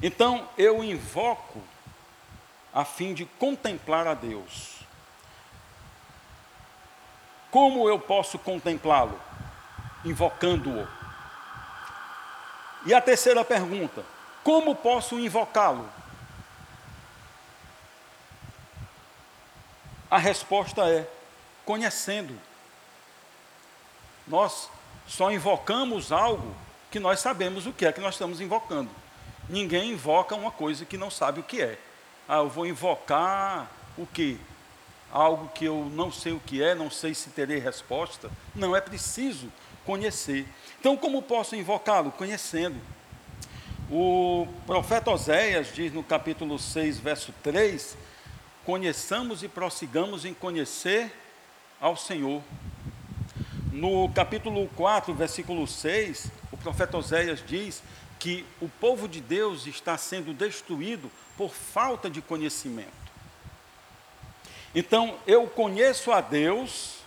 Então 0.03 0.49
eu 0.57 0.83
invoco 0.85 1.63
a 2.73 2.85
fim 2.85 3.15
de 3.15 3.25
contemplar 3.25 4.07
a 4.07 4.15
Deus. 4.15 4.81
Como 7.51 7.89
eu 7.89 7.99
posso 7.99 8.39
contemplá-lo? 8.39 9.21
Invocando-o. 10.05 10.87
E 12.87 12.95
a 12.95 13.01
terceira 13.01 13.45
pergunta: 13.45 14.05
como 14.45 14.75
posso 14.75 15.19
invocá-lo? 15.19 15.89
A 20.11 20.19
resposta 20.19 20.89
é: 20.89 21.09
conhecendo. 21.65 22.50
Nós 24.27 24.69
só 25.07 25.31
invocamos 25.31 26.13
algo 26.13 26.55
que 26.91 26.99
nós 26.99 27.21
sabemos 27.21 27.67
o 27.67 27.73
que 27.73 27.87
é 27.87 27.93
que 27.93 28.01
nós 28.01 28.15
estamos 28.15 28.41
invocando. 28.41 28.91
Ninguém 29.49 29.93
invoca 29.93 30.35
uma 30.35 30.51
coisa 30.51 30.85
que 30.85 30.97
não 30.97 31.11
sabe 31.11 31.41
o 31.41 31.43
que 31.43 31.61
é. 31.61 31.79
Ah, 32.29 32.39
eu 32.39 32.49
vou 32.49 32.67
invocar 32.67 33.71
o 33.99 34.07
quê? 34.07 34.37
Algo 35.13 35.49
que 35.49 35.65
eu 35.65 35.91
não 35.93 36.13
sei 36.13 36.33
o 36.33 36.41
que 36.41 36.63
é, 36.63 36.75
não 36.75 36.91
sei 36.91 37.15
se 37.15 37.31
terei 37.31 37.59
resposta. 37.59 38.31
Não, 38.55 38.77
é 38.77 38.81
preciso 38.81 39.51
conhecer. 39.85 40.47
Então, 40.79 40.97
como 40.97 41.23
posso 41.23 41.57
invocá-lo? 41.57 42.13
Conhecendo. 42.13 42.81
O 43.91 44.47
profeta 44.67 45.11
Oséias 45.11 45.75
diz 45.75 45.93
no 45.93 46.05
capítulo 46.05 46.57
6, 46.57 47.01
verso 47.01 47.35
3: 47.43 47.97
Conheçamos 48.65 49.43
e 49.43 49.49
prossigamos 49.49 50.25
em 50.25 50.33
conhecer 50.33 51.13
ao 51.81 51.97
Senhor. 51.97 52.41
No 53.81 54.11
capítulo 54.11 54.69
4, 54.77 55.15
versículo 55.15 55.67
6, 55.67 56.27
o 56.53 56.57
profeta 56.59 56.99
Oséias 56.99 57.43
diz 57.47 57.83
que 58.19 58.45
o 58.61 58.69
povo 58.69 59.09
de 59.09 59.23
Deus 59.23 59.67
está 59.67 59.97
sendo 59.97 60.35
destruído 60.35 61.11
por 61.35 61.55
falta 61.55 62.11
de 62.11 62.21
conhecimento. 62.21 62.91
Então, 64.75 65.17
eu 65.27 65.47
conheço 65.47 66.13
a 66.13 66.21
Deus 66.21 66.99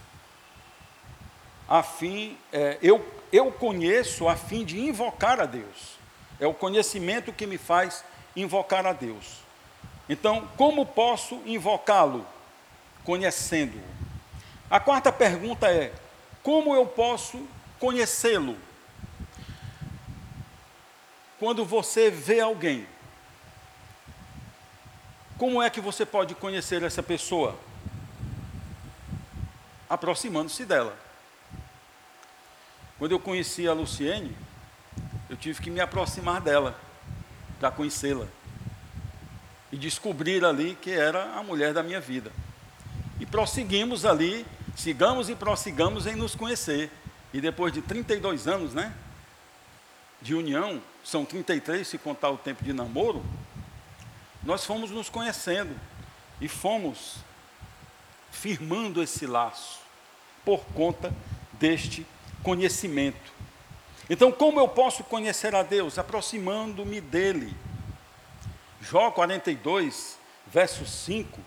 a 1.69 1.83
fim, 1.83 2.36
é, 2.51 2.79
eu, 2.81 3.05
eu 3.31 3.51
conheço 3.51 4.27
a 4.27 4.36
fim 4.36 4.65
de 4.65 4.79
invocar 4.79 5.39
a 5.39 5.45
Deus. 5.45 5.99
É 6.39 6.47
o 6.47 6.55
conhecimento 6.55 7.31
que 7.31 7.45
me 7.45 7.59
faz 7.59 8.03
invocar 8.36 8.88
a 8.88 8.93
Deus. 8.93 9.43
Então, 10.09 10.49
como 10.57 10.88
posso 10.88 11.39
invocá-lo? 11.45 12.25
Conhecendo-o. 13.03 13.93
A 14.71 14.79
quarta 14.79 15.12
pergunta 15.12 15.67
é: 15.67 15.93
como 16.43 16.75
eu 16.75 16.86
posso 16.86 17.47
conhecê-lo? 17.79 18.58
Quando 21.39 21.65
você 21.65 22.12
vê 22.12 22.41
alguém, 22.41 22.86
como 25.38 25.62
é 25.62 25.69
que 25.69 25.82
você 25.82 26.06
pode 26.06 26.36
conhecer 26.36 26.84
essa 26.84 27.01
pessoa? 27.01 27.58
Aproximando-se 29.89 30.65
dela. 30.65 30.95
Quando 32.99 33.13
eu 33.13 33.19
conheci 33.19 33.67
a 33.67 33.73
Luciene, 33.73 34.38
eu 35.29 35.36
tive 35.36 35.62
que 35.62 35.69
me 35.69 35.79
aproximar 35.79 36.39
dela 36.39 36.79
para 37.60 37.71
conhecê-la 37.71 38.27
e 39.71 39.77
descobrir 39.77 40.45
ali 40.45 40.77
que 40.79 40.91
era 40.91 41.34
a 41.34 41.41
mulher 41.43 41.73
da 41.73 41.82
minha 41.82 41.99
vida. 41.99 42.32
E 43.19 43.25
prosseguimos 43.25 44.06
ali, 44.06 44.45
sigamos 44.75 45.29
e 45.29 45.36
prossigamos 45.36 46.05
em 46.05 46.15
nos 46.15 46.36
conhecer. 46.36 46.91
E 47.33 47.41
depois 47.41 47.73
de 47.73 47.81
32 47.81 48.47
anos, 48.47 48.73
né, 48.73 48.93
de 50.21 50.36
união, 50.36 50.81
são 51.03 51.25
33 51.25 51.88
se 51.88 51.97
contar 51.97 52.29
o 52.29 52.38
tempo 52.38 52.63
de 52.63 52.71
namoro, 52.71 53.23
nós 54.43 54.65
fomos 54.65 54.91
nos 54.91 55.09
conhecendo 55.09 55.75
e 56.39 56.47
fomos 56.47 57.17
firmando 58.31 59.01
esse 59.01 59.25
laço 59.25 59.79
por 60.43 60.63
conta 60.73 61.13
deste 61.53 62.05
conhecimento. 62.41 63.31
Então, 64.09 64.31
como 64.31 64.59
eu 64.59 64.67
posso 64.67 65.03
conhecer 65.03 65.55
a 65.55 65.63
Deus? 65.63 65.97
Aproximando-me 65.97 66.99
dele. 66.99 67.55
Jó 68.81 69.12
42, 69.12 70.17
verso 70.47 70.86
5, 70.86 71.39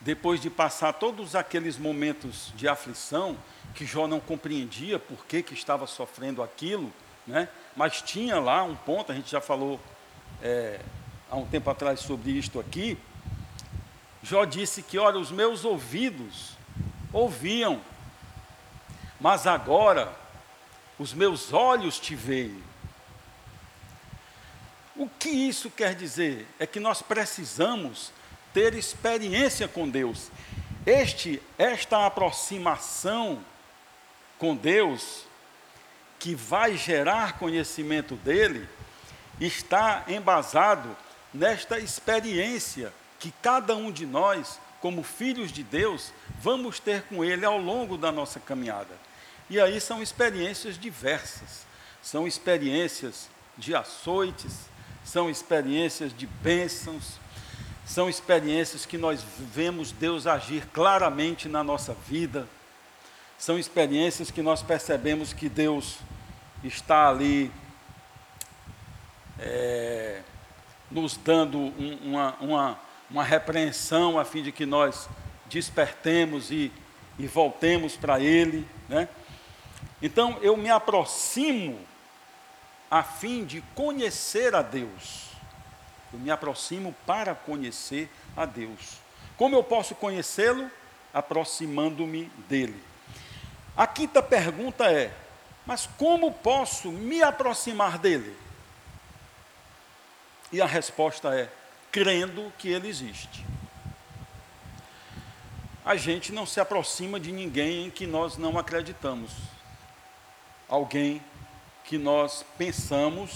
depois 0.00 0.40
de 0.40 0.48
passar 0.48 0.94
todos 0.94 1.34
aqueles 1.34 1.76
momentos 1.76 2.52
de 2.56 2.66
aflição, 2.66 3.36
que 3.74 3.84
Jó 3.84 4.06
não 4.06 4.18
compreendia 4.18 4.98
por 4.98 5.26
que, 5.26 5.42
que 5.42 5.54
estava 5.54 5.86
sofrendo 5.86 6.42
aquilo, 6.42 6.92
né? 7.26 7.48
mas 7.76 8.00
tinha 8.00 8.40
lá 8.40 8.62
um 8.62 8.74
ponto, 8.74 9.12
a 9.12 9.14
gente 9.14 9.30
já 9.30 9.40
falou 9.40 9.78
é, 10.42 10.80
há 11.30 11.36
um 11.36 11.46
tempo 11.46 11.70
atrás 11.70 12.00
sobre 12.00 12.30
isto 12.30 12.58
aqui. 12.58 12.98
Jó 14.22 14.44
disse 14.44 14.82
que, 14.82 14.98
olha, 14.98 15.18
os 15.18 15.30
meus 15.30 15.64
ouvidos 15.64 16.56
ouviam, 17.12 17.80
mas 19.20 19.46
agora 19.46 20.12
os 20.98 21.12
meus 21.12 21.52
olhos 21.52 21.98
te 21.98 22.14
veem. 22.14 22.62
O 24.96 25.08
que 25.08 25.30
isso 25.30 25.70
quer 25.70 25.94
dizer? 25.94 26.46
É 26.58 26.66
que 26.66 26.78
nós 26.80 27.00
precisamos 27.00 28.12
ter 28.52 28.74
experiência 28.74 29.68
com 29.68 29.88
Deus. 29.88 30.30
Este, 30.86 31.42
esta 31.58 32.06
aproximação 32.06 33.44
com 34.38 34.56
Deus, 34.56 35.24
que 36.18 36.34
vai 36.34 36.76
gerar 36.76 37.38
conhecimento 37.38 38.16
dele, 38.16 38.68
está 39.40 40.04
embasado 40.08 40.96
nesta 41.32 41.78
experiência 41.78 42.92
que 43.18 43.32
cada 43.42 43.76
um 43.76 43.92
de 43.92 44.06
nós, 44.06 44.58
como 44.80 45.02
filhos 45.02 45.52
de 45.52 45.62
Deus, 45.62 46.12
vamos 46.40 46.80
ter 46.80 47.02
com 47.02 47.22
ele 47.24 47.44
ao 47.44 47.58
longo 47.58 47.96
da 47.96 48.10
nossa 48.10 48.40
caminhada. 48.40 48.94
E 49.48 49.60
aí 49.60 49.80
são 49.80 50.02
experiências 50.02 50.78
diversas, 50.78 51.66
são 52.02 52.26
experiências 52.26 53.28
de 53.58 53.74
açoites, 53.74 54.70
são 55.04 55.28
experiências 55.28 56.16
de 56.16 56.26
bênçãos, 56.26 57.18
são 57.90 58.08
experiências 58.08 58.86
que 58.86 58.96
nós 58.96 59.20
vemos 59.36 59.90
Deus 59.90 60.24
agir 60.24 60.64
claramente 60.68 61.48
na 61.48 61.64
nossa 61.64 61.92
vida, 61.92 62.46
são 63.36 63.58
experiências 63.58 64.30
que 64.30 64.42
nós 64.42 64.62
percebemos 64.62 65.32
que 65.32 65.48
Deus 65.48 65.98
está 66.62 67.08
ali 67.08 67.50
é, 69.40 70.22
nos 70.88 71.16
dando 71.16 71.58
um, 71.58 71.98
uma, 72.04 72.36
uma, 72.40 72.80
uma 73.10 73.24
repreensão 73.24 74.20
a 74.20 74.24
fim 74.24 74.44
de 74.44 74.52
que 74.52 74.64
nós 74.64 75.08
despertemos 75.46 76.52
e, 76.52 76.70
e 77.18 77.26
voltemos 77.26 77.96
para 77.96 78.20
Ele. 78.20 78.64
Né? 78.88 79.08
Então 80.00 80.38
eu 80.42 80.56
me 80.56 80.70
aproximo 80.70 81.76
a 82.88 83.02
fim 83.02 83.44
de 83.44 83.60
conhecer 83.74 84.54
a 84.54 84.62
Deus. 84.62 85.29
Eu 86.12 86.18
me 86.18 86.30
aproximo 86.30 86.94
para 87.06 87.34
conhecer 87.34 88.10
a 88.36 88.44
Deus. 88.44 88.98
Como 89.36 89.54
eu 89.56 89.62
posso 89.62 89.94
conhecê-lo? 89.94 90.70
Aproximando-me 91.12 92.24
dele. 92.48 92.80
A 93.76 93.86
quinta 93.86 94.22
pergunta 94.22 94.90
é: 94.90 95.12
mas 95.64 95.88
como 95.98 96.32
posso 96.32 96.90
me 96.90 97.22
aproximar 97.22 97.98
dele? 97.98 98.36
E 100.52 100.60
a 100.60 100.66
resposta 100.66 101.34
é: 101.34 101.50
crendo 101.90 102.52
que 102.58 102.68
ele 102.68 102.88
existe. 102.88 103.44
A 105.84 105.96
gente 105.96 106.32
não 106.32 106.44
se 106.44 106.60
aproxima 106.60 107.18
de 107.18 107.32
ninguém 107.32 107.86
em 107.86 107.90
que 107.90 108.06
nós 108.06 108.36
não 108.36 108.58
acreditamos. 108.58 109.32
Alguém 110.68 111.22
que 111.84 111.96
nós 111.96 112.44
pensamos 112.58 113.30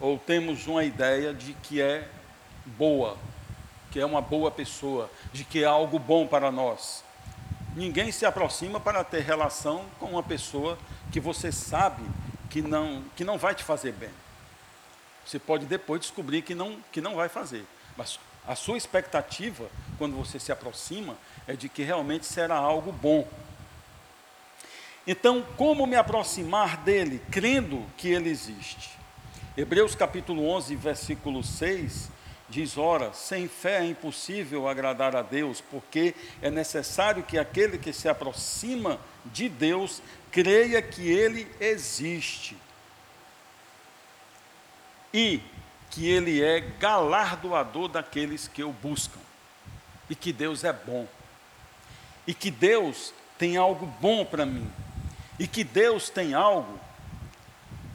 ou 0.00 0.18
temos 0.18 0.66
uma 0.66 0.84
ideia 0.84 1.32
de 1.34 1.52
que 1.54 1.80
é 1.80 2.08
boa, 2.64 3.16
que 3.90 4.00
é 4.00 4.06
uma 4.06 4.20
boa 4.20 4.50
pessoa, 4.50 5.10
de 5.32 5.44
que 5.44 5.62
é 5.62 5.66
algo 5.66 5.98
bom 5.98 6.26
para 6.26 6.50
nós. 6.50 7.04
Ninguém 7.74 8.10
se 8.10 8.26
aproxima 8.26 8.80
para 8.80 9.04
ter 9.04 9.20
relação 9.20 9.84
com 9.98 10.06
uma 10.06 10.22
pessoa 10.22 10.78
que 11.12 11.20
você 11.20 11.52
sabe 11.52 12.02
que 12.50 12.62
não, 12.62 13.04
que 13.16 13.24
não 13.24 13.38
vai 13.38 13.54
te 13.54 13.62
fazer 13.62 13.92
bem. 13.92 14.10
Você 15.24 15.38
pode 15.38 15.66
depois 15.66 16.00
descobrir 16.00 16.42
que 16.42 16.54
não, 16.54 16.78
que 16.90 17.00
não 17.00 17.14
vai 17.14 17.28
fazer. 17.28 17.64
Mas 17.96 18.18
a 18.46 18.54
sua 18.54 18.78
expectativa, 18.78 19.68
quando 19.98 20.16
você 20.16 20.38
se 20.38 20.50
aproxima, 20.50 21.16
é 21.46 21.54
de 21.54 21.68
que 21.68 21.82
realmente 21.82 22.24
será 22.24 22.56
algo 22.56 22.90
bom. 22.90 23.28
Então, 25.06 25.44
como 25.56 25.86
me 25.86 25.96
aproximar 25.96 26.78
dele, 26.78 27.22
crendo 27.30 27.84
que 27.96 28.08
ele 28.08 28.28
existe? 28.28 28.97
Hebreus 29.58 29.96
capítulo 29.96 30.48
11, 30.48 30.76
versículo 30.76 31.42
6 31.42 32.08
diz: 32.48 32.78
Ora, 32.78 33.12
sem 33.12 33.48
fé 33.48 33.80
é 33.80 33.86
impossível 33.86 34.68
agradar 34.68 35.16
a 35.16 35.20
Deus, 35.22 35.60
porque 35.60 36.14
é 36.40 36.48
necessário 36.48 37.24
que 37.24 37.36
aquele 37.36 37.76
que 37.76 37.92
se 37.92 38.08
aproxima 38.08 39.00
de 39.24 39.48
Deus 39.48 40.00
creia 40.30 40.80
que 40.80 41.10
ele 41.10 41.50
existe 41.58 42.56
e 45.12 45.42
que 45.90 46.08
ele 46.08 46.40
é 46.40 46.60
galardoador 46.60 47.88
daqueles 47.88 48.46
que 48.46 48.62
o 48.62 48.70
buscam, 48.70 49.18
e 50.08 50.14
que 50.14 50.32
Deus 50.32 50.62
é 50.62 50.72
bom, 50.72 51.08
e 52.28 52.32
que 52.32 52.52
Deus 52.52 53.12
tem 53.36 53.56
algo 53.56 53.86
bom 54.00 54.24
para 54.24 54.46
mim 54.46 54.70
e 55.36 55.46
que 55.46 55.62
Deus 55.62 56.10
tem 56.10 56.34
algo 56.34 56.78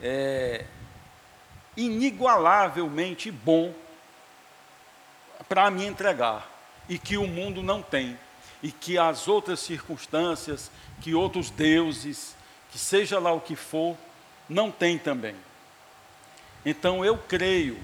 é, 0.01 0.65
inigualavelmente 1.75 3.31
bom 3.31 3.73
para 5.47 5.69
me 5.69 5.85
entregar 5.85 6.49
e 6.87 6.97
que 6.97 7.17
o 7.17 7.27
mundo 7.27 7.61
não 7.63 7.81
tem 7.81 8.17
e 8.61 8.71
que 8.71 8.97
as 8.97 9.27
outras 9.27 9.59
circunstâncias, 9.59 10.71
que 11.01 11.13
outros 11.13 11.49
deuses, 11.49 12.35
que 12.71 12.79
seja 12.79 13.19
lá 13.19 13.31
o 13.31 13.41
que 13.41 13.55
for, 13.55 13.97
não 14.47 14.71
tem 14.71 14.97
também. 14.97 15.35
Então 16.65 17.03
eu 17.03 17.17
creio 17.17 17.77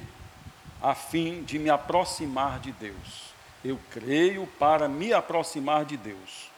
a 0.81 0.95
fim 0.95 1.43
de 1.43 1.59
me 1.59 1.69
aproximar 1.69 2.59
de 2.59 2.71
Deus. 2.71 3.29
Eu 3.63 3.77
creio 3.91 4.47
para 4.57 4.87
me 4.87 5.11
aproximar 5.11 5.83
de 5.83 5.97
Deus. 5.97 6.49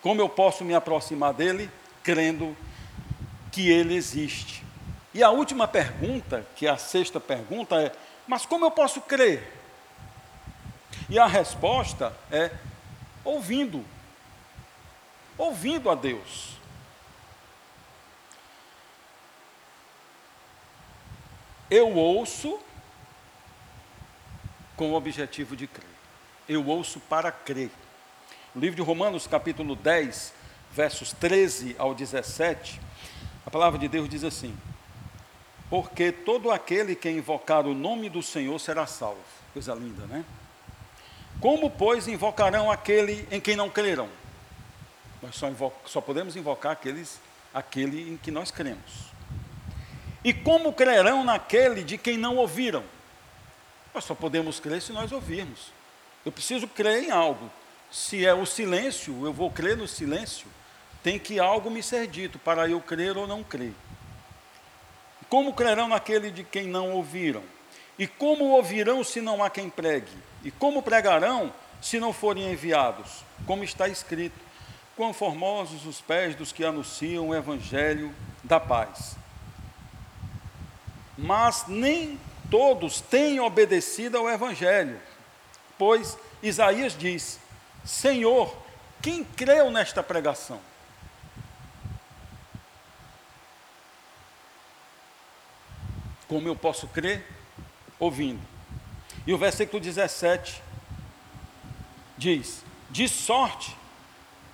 Como 0.00 0.20
eu 0.20 0.28
posso 0.28 0.64
me 0.64 0.74
aproximar 0.74 1.34
dele? 1.34 1.70
crendo 2.06 2.56
que 3.50 3.68
Ele 3.68 3.96
existe. 3.96 4.62
E 5.16 5.22
a 5.22 5.30
última 5.30 5.66
pergunta, 5.66 6.46
que 6.54 6.66
é 6.66 6.70
a 6.70 6.76
sexta 6.76 7.18
pergunta, 7.18 7.80
é: 7.80 7.90
mas 8.28 8.44
como 8.44 8.66
eu 8.66 8.70
posso 8.70 9.00
crer? 9.00 9.50
E 11.08 11.18
a 11.18 11.26
resposta 11.26 12.14
é: 12.30 12.50
ouvindo. 13.24 13.82
Ouvindo 15.38 15.88
a 15.88 15.94
Deus. 15.94 16.58
Eu 21.70 21.94
ouço 21.94 22.60
com 24.76 24.90
o 24.90 24.94
objetivo 24.96 25.56
de 25.56 25.66
crer. 25.66 25.88
Eu 26.46 26.66
ouço 26.66 27.00
para 27.00 27.32
crer. 27.32 27.70
no 28.54 28.60
livro 28.60 28.76
de 28.76 28.82
Romanos, 28.82 29.26
capítulo 29.26 29.76
10, 29.76 30.34
versos 30.72 31.14
13 31.14 31.74
ao 31.78 31.94
17, 31.94 32.78
a 33.46 33.50
palavra 33.50 33.78
de 33.78 33.88
Deus 33.88 34.10
diz 34.10 34.22
assim: 34.22 34.54
Porque 35.68 36.12
todo 36.12 36.50
aquele 36.50 36.94
que 36.94 37.10
invocar 37.10 37.66
o 37.66 37.74
nome 37.74 38.08
do 38.08 38.22
Senhor 38.22 38.58
será 38.58 38.86
salvo. 38.86 39.20
Coisa 39.52 39.74
linda, 39.74 40.06
né? 40.06 40.24
Como, 41.40 41.68
pois, 41.68 42.08
invocarão 42.08 42.70
aquele 42.70 43.26
em 43.30 43.40
quem 43.40 43.56
não 43.56 43.68
crerão? 43.68 44.08
Nós 45.22 45.34
só, 45.34 45.50
só 45.84 46.00
podemos 46.00 46.36
invocar 46.36 46.72
aqueles, 46.72 47.20
aquele 47.52 48.12
em 48.12 48.16
que 48.16 48.30
nós 48.30 48.50
cremos. 48.50 49.06
E 50.24 50.32
como 50.32 50.72
crerão 50.72 51.24
naquele 51.24 51.82
de 51.84 51.98
quem 51.98 52.16
não 52.16 52.36
ouviram? 52.36 52.84
Nós 53.94 54.04
só 54.04 54.14
podemos 54.14 54.60
crer 54.60 54.82
se 54.82 54.92
nós 54.92 55.12
ouvirmos. 55.12 55.72
Eu 56.24 56.32
preciso 56.32 56.66
crer 56.66 57.04
em 57.04 57.10
algo. 57.10 57.50
Se 57.90 58.26
é 58.26 58.34
o 58.34 58.44
silêncio, 58.44 59.24
eu 59.24 59.32
vou 59.32 59.50
crer 59.50 59.76
no 59.76 59.86
silêncio. 59.86 60.46
Tem 61.02 61.18
que 61.18 61.38
algo 61.38 61.70
me 61.70 61.82
ser 61.82 62.06
dito 62.06 62.38
para 62.38 62.68
eu 62.68 62.80
crer 62.80 63.16
ou 63.16 63.26
não 63.26 63.44
crer. 63.44 63.72
Como 65.28 65.52
crerão 65.52 65.88
naquele 65.88 66.30
de 66.30 66.44
quem 66.44 66.66
não 66.66 66.92
ouviram? 66.92 67.42
E 67.98 68.06
como 68.06 68.44
ouvirão 68.44 69.02
se 69.02 69.20
não 69.20 69.42
há 69.42 69.50
quem 69.50 69.68
pregue? 69.68 70.12
E 70.44 70.50
como 70.50 70.82
pregarão 70.82 71.52
se 71.80 71.98
não 71.98 72.12
forem 72.12 72.52
enviados? 72.52 73.24
Como 73.46 73.64
está 73.64 73.88
escrito: 73.88 74.38
Quão 74.94 75.12
formosos 75.12 75.84
os 75.86 76.00
pés 76.00 76.34
dos 76.34 76.52
que 76.52 76.64
anunciam 76.64 77.28
o 77.28 77.34
evangelho 77.34 78.14
da 78.44 78.60
paz. 78.60 79.16
Mas 81.18 81.64
nem 81.66 82.18
todos 82.50 83.00
têm 83.00 83.40
obedecido 83.40 84.16
ao 84.16 84.28
evangelho, 84.28 85.00
pois 85.78 86.16
Isaías 86.42 86.96
diz: 86.96 87.40
Senhor, 87.84 88.56
quem 89.02 89.24
creu 89.24 89.70
nesta 89.70 90.02
pregação? 90.02 90.60
Como 96.28 96.48
eu 96.48 96.56
posso 96.56 96.88
crer? 96.88 97.26
Ouvindo. 97.98 98.40
E 99.26 99.32
o 99.32 99.38
versículo 99.38 99.80
17 99.80 100.62
diz: 102.16 102.64
De 102.90 103.08
sorte 103.08 103.76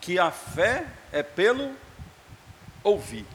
que 0.01 0.19
a 0.19 0.31
fé 0.31 0.87
é 1.11 1.23
pelo 1.23 1.75
ouvir, 2.83 3.27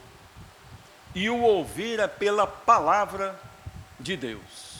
e 1.14 1.28
o 1.30 1.40
ouvir 1.40 1.98
é 1.98 2.08
pela 2.08 2.46
palavra 2.46 3.40
de 3.98 4.16
Deus. 4.16 4.78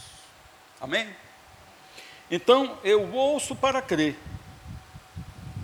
Amém? 0.80 1.08
Então 2.30 2.78
eu 2.84 3.12
ouço 3.12 3.56
para 3.56 3.80
crer. 3.80 4.16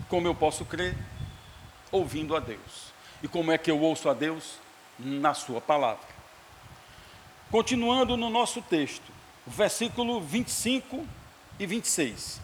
Como 0.09 0.27
eu 0.27 0.35
posso 0.35 0.65
crer? 0.65 0.95
Ouvindo 1.91 2.35
a 2.35 2.39
Deus. 2.39 2.93
E 3.21 3.27
como 3.27 3.51
é 3.51 3.57
que 3.57 3.69
eu 3.71 3.79
ouço 3.79 4.09
a 4.09 4.13
Deus? 4.13 4.59
Na 4.97 5.33
Sua 5.33 5.61
palavra. 5.61 6.14
Continuando 7.51 8.17
no 8.17 8.29
nosso 8.29 8.61
texto, 8.61 9.11
versículo 9.45 10.19
25 10.19 11.05
e 11.59 11.65
26. 11.65 12.41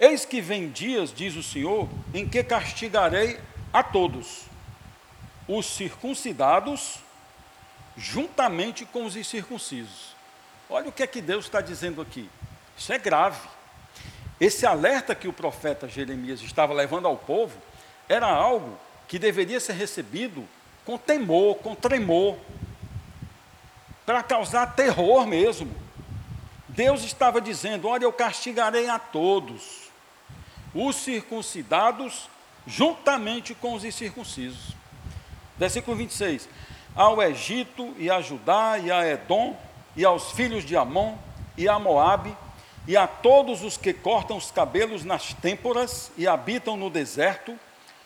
Eis 0.00 0.24
que 0.24 0.40
vem 0.40 0.68
dias, 0.70 1.12
diz 1.14 1.36
o 1.36 1.42
Senhor, 1.42 1.88
em 2.12 2.28
que 2.28 2.42
castigarei 2.42 3.38
a 3.72 3.82
todos, 3.82 4.42
os 5.46 5.66
circuncidados, 5.66 6.96
juntamente 7.96 8.84
com 8.84 9.04
os 9.04 9.16
incircuncisos. 9.16 10.14
Olha 10.68 10.88
o 10.88 10.92
que 10.92 11.02
é 11.02 11.06
que 11.06 11.20
Deus 11.20 11.44
está 11.44 11.60
dizendo 11.60 12.02
aqui. 12.02 12.28
Isso 12.76 12.92
é 12.92 12.98
grave. 12.98 13.48
Esse 14.40 14.66
alerta 14.66 15.14
que 15.14 15.28
o 15.28 15.32
profeta 15.32 15.88
Jeremias 15.88 16.40
estava 16.42 16.74
levando 16.74 17.06
ao 17.06 17.16
povo 17.16 17.56
era 18.08 18.26
algo 18.26 18.78
que 19.06 19.18
deveria 19.18 19.60
ser 19.60 19.74
recebido 19.74 20.46
com 20.84 20.98
temor, 20.98 21.56
com 21.58 21.74
tremor, 21.74 22.36
para 24.04 24.22
causar 24.22 24.74
terror 24.74 25.26
mesmo. 25.26 25.74
Deus 26.68 27.04
estava 27.04 27.40
dizendo: 27.40 27.88
Olha, 27.88 28.04
eu 28.04 28.12
castigarei 28.12 28.88
a 28.88 28.98
todos, 28.98 29.90
os 30.74 30.96
circuncidados, 30.96 32.28
juntamente 32.66 33.54
com 33.54 33.74
os 33.74 33.84
incircuncisos. 33.84 34.74
Versículo 35.56 35.96
26. 35.96 36.48
Ao 36.94 37.22
Egito, 37.22 37.94
e 37.98 38.10
a 38.10 38.20
Judá, 38.20 38.78
e 38.78 38.90
a 38.90 39.06
Edom, 39.06 39.56
e 39.96 40.04
aos 40.04 40.32
filhos 40.32 40.64
de 40.64 40.76
Amon, 40.76 41.16
e 41.56 41.68
a 41.68 41.78
Moabe, 41.78 42.36
e 42.86 42.96
a 42.96 43.06
todos 43.06 43.62
os 43.62 43.76
que 43.76 43.92
cortam 43.92 44.36
os 44.36 44.50
cabelos 44.50 45.04
nas 45.04 45.32
têmporas 45.34 46.12
e 46.16 46.26
habitam 46.26 46.76
no 46.76 46.90
deserto. 46.90 47.58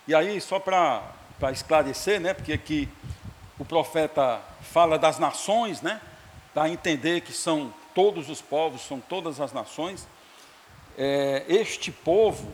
E 0.06 0.14
aí, 0.14 0.40
só 0.40 0.58
para 0.58 1.02
esclarecer, 1.52 2.20
né, 2.20 2.32
porque 2.32 2.52
aqui 2.52 2.88
o 3.58 3.64
profeta 3.64 4.40
fala 4.60 4.98
das 4.98 5.18
nações, 5.18 5.82
né, 5.82 6.00
para 6.54 6.68
entender 6.68 7.22
que 7.22 7.32
são 7.32 7.72
todos 7.94 8.28
os 8.30 8.40
povos, 8.40 8.82
são 8.82 9.00
todas 9.00 9.40
as 9.40 9.52
nações. 9.52 10.06
É, 10.96 11.44
este 11.48 11.90
povo 11.90 12.52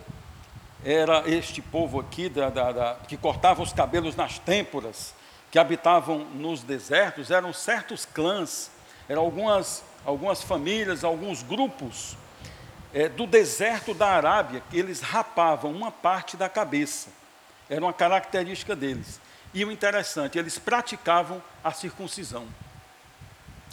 era 0.83 1.27
este 1.29 1.61
povo 1.61 1.99
aqui 1.99 2.29
da, 2.29 2.49
da, 2.49 2.71
da, 2.71 2.95
que 3.07 3.17
cortava 3.17 3.61
os 3.61 3.73
cabelos 3.73 4.15
nas 4.15 4.39
têmporas, 4.39 5.13
que 5.51 5.57
habitavam 5.57 6.19
nos 6.33 6.61
desertos, 6.61 7.31
eram 7.31 7.53
certos 7.53 8.05
clãs, 8.05 8.69
eram 9.07 9.21
algumas, 9.21 9.83
algumas 10.05 10.43
famílias, 10.43 11.03
alguns 11.03 11.41
grupos 11.41 12.17
é, 12.93 13.09
do 13.09 13.25
deserto 13.25 13.93
da 13.93 14.07
Arábia, 14.07 14.63
que 14.69 14.77
eles 14.77 15.01
rapavam 15.01 15.71
uma 15.71 15.91
parte 15.91 16.37
da 16.37 16.49
cabeça, 16.49 17.09
era 17.69 17.83
uma 17.83 17.93
característica 17.93 18.75
deles. 18.75 19.19
E 19.55 19.63
o 19.63 19.71
interessante, 19.71 20.37
eles 20.37 20.59
praticavam 20.59 21.41
a 21.63 21.71
circuncisão. 21.71 22.45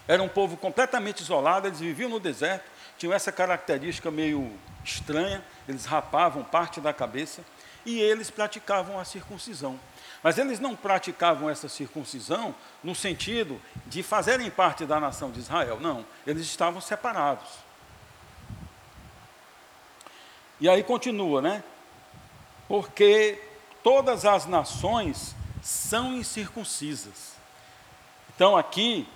Era 0.07 0.23
um 0.23 0.29
povo 0.29 0.57
completamente 0.57 1.23
isolado, 1.23 1.67
eles 1.67 1.81
viviam 1.81 2.09
no 2.09 2.21
deserto, 2.21 2.71
tinham 2.97 3.13
essa 3.13 3.33
característica 3.33 4.09
meio 4.09 4.57
estranha, 4.85 5.45
eles 5.69 5.85
rapavam 5.85 6.45
parte 6.45 6.81
da 6.81 6.93
cabeça 6.93 7.45
e 7.85 8.01
eles 8.01 8.31
praticavam 8.31 8.97
a 8.97 9.05
circuncisão. 9.05 9.79
Mas 10.23 10.39
eles 10.39 10.61
não 10.61 10.77
praticavam 10.77 11.51
essa 11.51 11.69
circuncisão 11.69 12.55
no 12.83 12.95
sentido 12.95 13.61
de 13.85 14.05
fazerem 14.05 14.49
parte 14.51 14.87
da 14.87 15.01
nação 15.01 15.33
de 15.33 15.41
Israel, 15.41 15.81
não, 15.81 16.07
eles 16.25 16.43
estavam 16.43 16.81
separados. 16.81 17.49
E 20.61 20.69
aí 20.69 20.85
continua, 20.85 21.43
né? 21.43 21.65
Porque 22.69 23.43
todas 23.83 24.25
as 24.25 24.47
nações 24.47 25.35
são 25.63 26.15
incircuncisas. 26.15 27.37
Então 28.35 28.57
aqui 28.57 29.09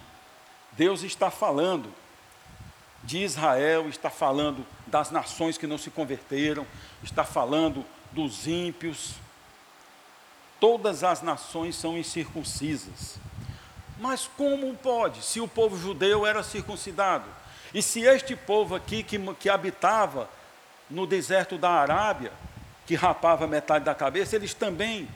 Deus 0.73 1.03
está 1.03 1.31
falando 1.31 1.93
de 3.03 3.19
Israel, 3.19 3.89
está 3.89 4.11
falando 4.11 4.65
das 4.87 5.11
nações 5.11 5.59
que 5.59 5.67
não 5.67 5.77
se 5.77 5.91
converteram, 5.91 6.67
está 7.03 7.25
falando 7.25 7.85
dos 8.13 8.47
ímpios. 8.47 9.15
Todas 10.61 11.05
as 11.05 11.23
nações 11.23 11.77
são 11.77 11.99
incircuncisas. 11.99 13.19
Mas 13.99 14.29
como 14.37 14.75
pode, 14.75 15.23
se 15.25 15.41
o 15.41 15.49
povo 15.49 15.77
judeu 15.77 16.27
era 16.27 16.43
circuncidado? 16.43 17.25
E 17.75 17.83
se 17.83 18.03
este 18.03 18.37
povo 18.37 18.75
aqui 18.75 19.03
que, 19.03 19.19
que 19.35 19.49
habitava 19.49 20.29
no 20.89 21.07
deserto 21.07 21.59
da 21.59 21.71
Arábia, 21.71 22.33
que 22.87 22.95
rapava 22.95 23.47
metade 23.47 23.85
da 23.85 23.95
cabeça, 23.95 24.37
eles 24.37 24.55
também 24.55 25.09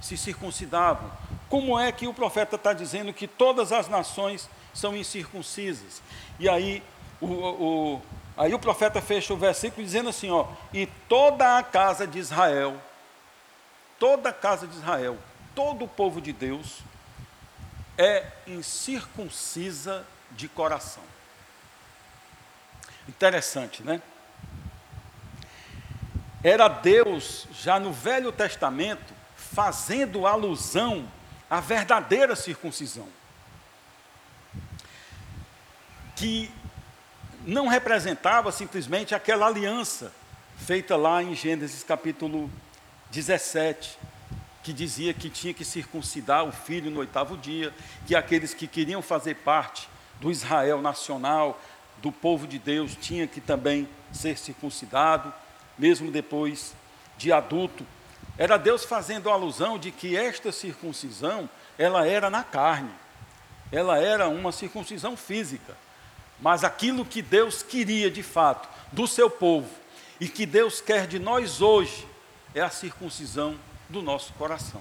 se 0.00 0.16
circuncidavam. 0.16 1.10
Como 1.48 1.78
é 1.78 1.90
que 1.90 2.06
o 2.06 2.14
profeta 2.14 2.56
está 2.56 2.72
dizendo 2.72 3.12
que 3.12 3.26
todas 3.26 3.72
as 3.72 3.88
nações 3.88 4.48
são 4.72 4.96
incircuncisas. 4.96 6.02
E 6.38 6.48
aí 6.48 6.82
o, 7.20 7.26
o, 7.26 8.02
aí 8.36 8.54
o 8.54 8.58
profeta 8.58 9.02
fecha 9.02 9.32
o 9.32 9.36
versículo 9.36 9.84
dizendo 9.84 10.08
assim: 10.08 10.30
ó, 10.30 10.46
e 10.72 10.86
toda 11.08 11.58
a 11.58 11.62
casa 11.62 12.06
de 12.06 12.18
Israel, 12.18 12.80
toda 13.98 14.30
a 14.30 14.32
casa 14.32 14.66
de 14.66 14.76
Israel, 14.76 15.18
todo 15.54 15.84
o 15.84 15.88
povo 15.88 16.20
de 16.20 16.32
Deus 16.32 16.80
é 17.98 18.26
incircuncisa 18.46 20.06
de 20.30 20.48
coração. 20.48 21.02
Interessante, 23.08 23.82
né? 23.82 24.00
Era 26.42 26.68
Deus, 26.68 27.46
já 27.52 27.78
no 27.78 27.92
Velho 27.92 28.32
Testamento, 28.32 29.12
fazendo 29.52 30.26
alusão 30.26 31.08
à 31.48 31.60
verdadeira 31.60 32.36
circuncisão. 32.36 33.08
que 36.20 36.50
não 37.46 37.66
representava 37.66 38.52
simplesmente 38.52 39.14
aquela 39.14 39.46
aliança 39.46 40.12
feita 40.58 40.94
lá 40.94 41.22
em 41.22 41.34
Gênesis 41.34 41.82
capítulo 41.82 42.50
17, 43.10 43.98
que 44.62 44.70
dizia 44.70 45.14
que 45.14 45.30
tinha 45.30 45.54
que 45.54 45.64
circuncidar 45.64 46.44
o 46.44 46.52
filho 46.52 46.90
no 46.90 47.00
oitavo 47.00 47.38
dia, 47.38 47.72
que 48.06 48.14
aqueles 48.14 48.52
que 48.52 48.66
queriam 48.66 49.00
fazer 49.00 49.36
parte 49.36 49.88
do 50.20 50.30
Israel 50.30 50.82
nacional, 50.82 51.58
do 52.02 52.12
povo 52.12 52.46
de 52.46 52.58
Deus, 52.58 52.94
tinha 53.00 53.26
que 53.26 53.40
também 53.40 53.88
ser 54.12 54.36
circuncidado, 54.36 55.32
mesmo 55.78 56.10
depois 56.10 56.74
de 57.16 57.32
adulto, 57.32 57.86
era 58.38 58.56
Deus 58.56 58.84
fazendo 58.84 59.28
alusão 59.28 59.78
de 59.78 59.90
que 59.90 60.16
esta 60.16 60.50
circuncisão, 60.50 61.48
ela 61.78 62.06
era 62.06 62.30
na 62.30 62.42
carne. 62.42 62.90
Ela 63.70 63.98
era 63.98 64.28
uma 64.28 64.52
circuncisão 64.52 65.16
física. 65.16 65.76
Mas 66.40 66.64
aquilo 66.64 67.04
que 67.04 67.20
Deus 67.20 67.62
queria 67.62 68.10
de 68.10 68.22
fato 68.22 68.68
do 68.92 69.06
seu 69.06 69.28
povo 69.28 69.68
e 70.18 70.28
que 70.28 70.46
Deus 70.46 70.80
quer 70.80 71.06
de 71.06 71.18
nós 71.18 71.60
hoje 71.60 72.06
é 72.54 72.60
a 72.60 72.70
circuncisão 72.70 73.56
do 73.88 74.02
nosso 74.02 74.32
coração. 74.34 74.80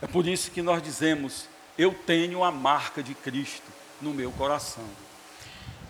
É 0.00 0.06
por 0.06 0.26
isso 0.26 0.50
que 0.50 0.60
nós 0.60 0.82
dizemos: 0.82 1.48
Eu 1.78 1.94
tenho 1.94 2.42
a 2.42 2.50
marca 2.50 3.02
de 3.02 3.14
Cristo 3.14 3.70
no 4.00 4.12
meu 4.12 4.32
coração. 4.32 4.84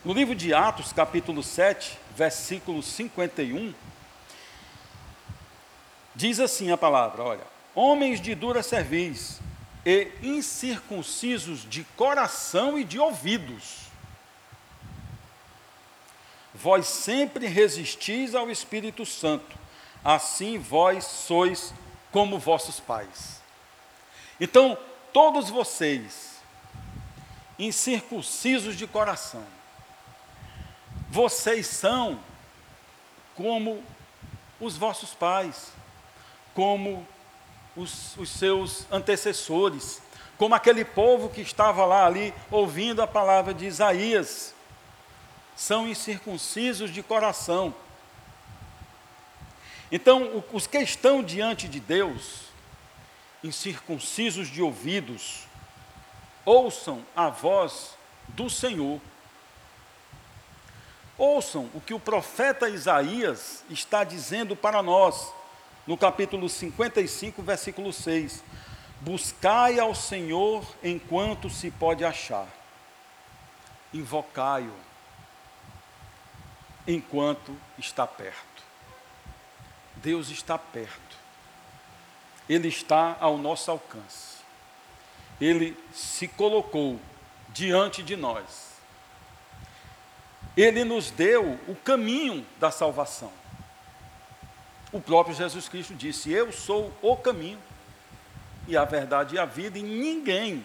No 0.04 0.12
livro 0.12 0.34
de 0.34 0.52
Atos, 0.52 0.92
capítulo 0.92 1.42
7, 1.42 1.98
versículo 2.16 2.82
51, 2.82 3.72
diz 6.14 6.40
assim 6.40 6.70
a 6.70 6.76
palavra: 6.76 7.22
Olha, 7.22 7.46
homens 7.74 8.20
de 8.20 8.34
dura 8.34 8.62
cerviz 8.62 9.40
e 9.84 10.08
incircuncisos 10.22 11.68
de 11.68 11.84
coração 11.96 12.78
e 12.78 12.84
de 12.84 12.98
ouvidos, 12.98 13.86
vós 16.54 16.86
sempre 16.86 17.46
resistis 17.46 18.34
ao 18.34 18.50
Espírito 18.50 19.04
Santo, 19.04 19.58
assim 20.04 20.58
vós 20.58 21.04
sois 21.04 21.74
como 22.10 22.38
vossos 22.38 22.78
pais. 22.78 23.40
Então, 24.38 24.76
todos 25.12 25.50
vocês, 25.50 26.42
incircuncisos 27.58 28.76
de 28.76 28.86
coração, 28.86 29.44
vocês 31.08 31.66
são 31.66 32.20
como 33.34 33.82
os 34.60 34.76
vossos 34.76 35.14
pais, 35.14 35.72
como 36.54 37.06
os, 37.76 38.16
os, 38.16 38.28
seus 38.28 38.86
antecessores, 38.90 40.02
como 40.36 40.54
aquele 40.54 40.84
povo 40.84 41.28
que 41.28 41.40
estava 41.40 41.84
lá 41.84 42.06
ali 42.06 42.34
ouvindo 42.50 43.00
a 43.00 43.06
palavra 43.06 43.54
de 43.54 43.66
Isaías, 43.66 44.54
são 45.56 45.86
incircuncisos 45.86 46.90
de 46.90 47.02
coração. 47.02 47.74
Então, 49.90 50.42
os 50.52 50.66
que 50.66 50.78
estão 50.78 51.22
diante 51.22 51.68
de 51.68 51.78
Deus, 51.78 52.44
incircuncisos 53.44 54.48
de 54.48 54.62
ouvidos, 54.62 55.46
ouçam 56.44 57.04
a 57.14 57.28
voz 57.28 57.90
do 58.28 58.48
Senhor. 58.48 59.00
Ouçam 61.18 61.70
o 61.74 61.80
que 61.80 61.92
o 61.94 62.00
profeta 62.00 62.68
Isaías 62.68 63.62
está 63.68 64.02
dizendo 64.02 64.56
para 64.56 64.82
nós, 64.82 65.32
no 65.86 65.96
capítulo 65.96 66.48
55, 66.48 67.42
versículo 67.42 67.92
6. 67.92 68.42
Buscai 69.00 69.78
ao 69.80 69.94
Senhor 69.94 70.64
enquanto 70.82 71.50
se 71.50 71.70
pode 71.70 72.04
achar, 72.04 72.46
invocai-o 73.92 74.74
enquanto 76.86 77.56
está 77.78 78.06
perto. 78.06 78.62
Deus 79.96 80.30
está 80.30 80.56
perto. 80.58 81.16
Ele 82.48 82.68
está 82.68 83.16
ao 83.20 83.38
nosso 83.38 83.70
alcance. 83.70 84.38
Ele 85.40 85.76
se 85.92 86.28
colocou 86.28 87.00
diante 87.48 88.02
de 88.02 88.16
nós. 88.16 88.72
Ele 90.56 90.84
nos 90.84 91.10
deu 91.10 91.58
o 91.66 91.74
caminho 91.74 92.46
da 92.58 92.70
salvação. 92.70 93.32
O 94.92 95.00
próprio 95.00 95.34
Jesus 95.34 95.68
Cristo 95.68 95.94
disse: 95.94 96.30
Eu 96.30 96.52
sou 96.52 96.92
o 97.00 97.16
caminho, 97.16 97.58
e 98.68 98.76
a 98.76 98.84
verdade 98.84 99.34
e 99.34 99.38
a 99.38 99.46
vida, 99.46 99.78
e 99.78 99.82
ninguém 99.82 100.64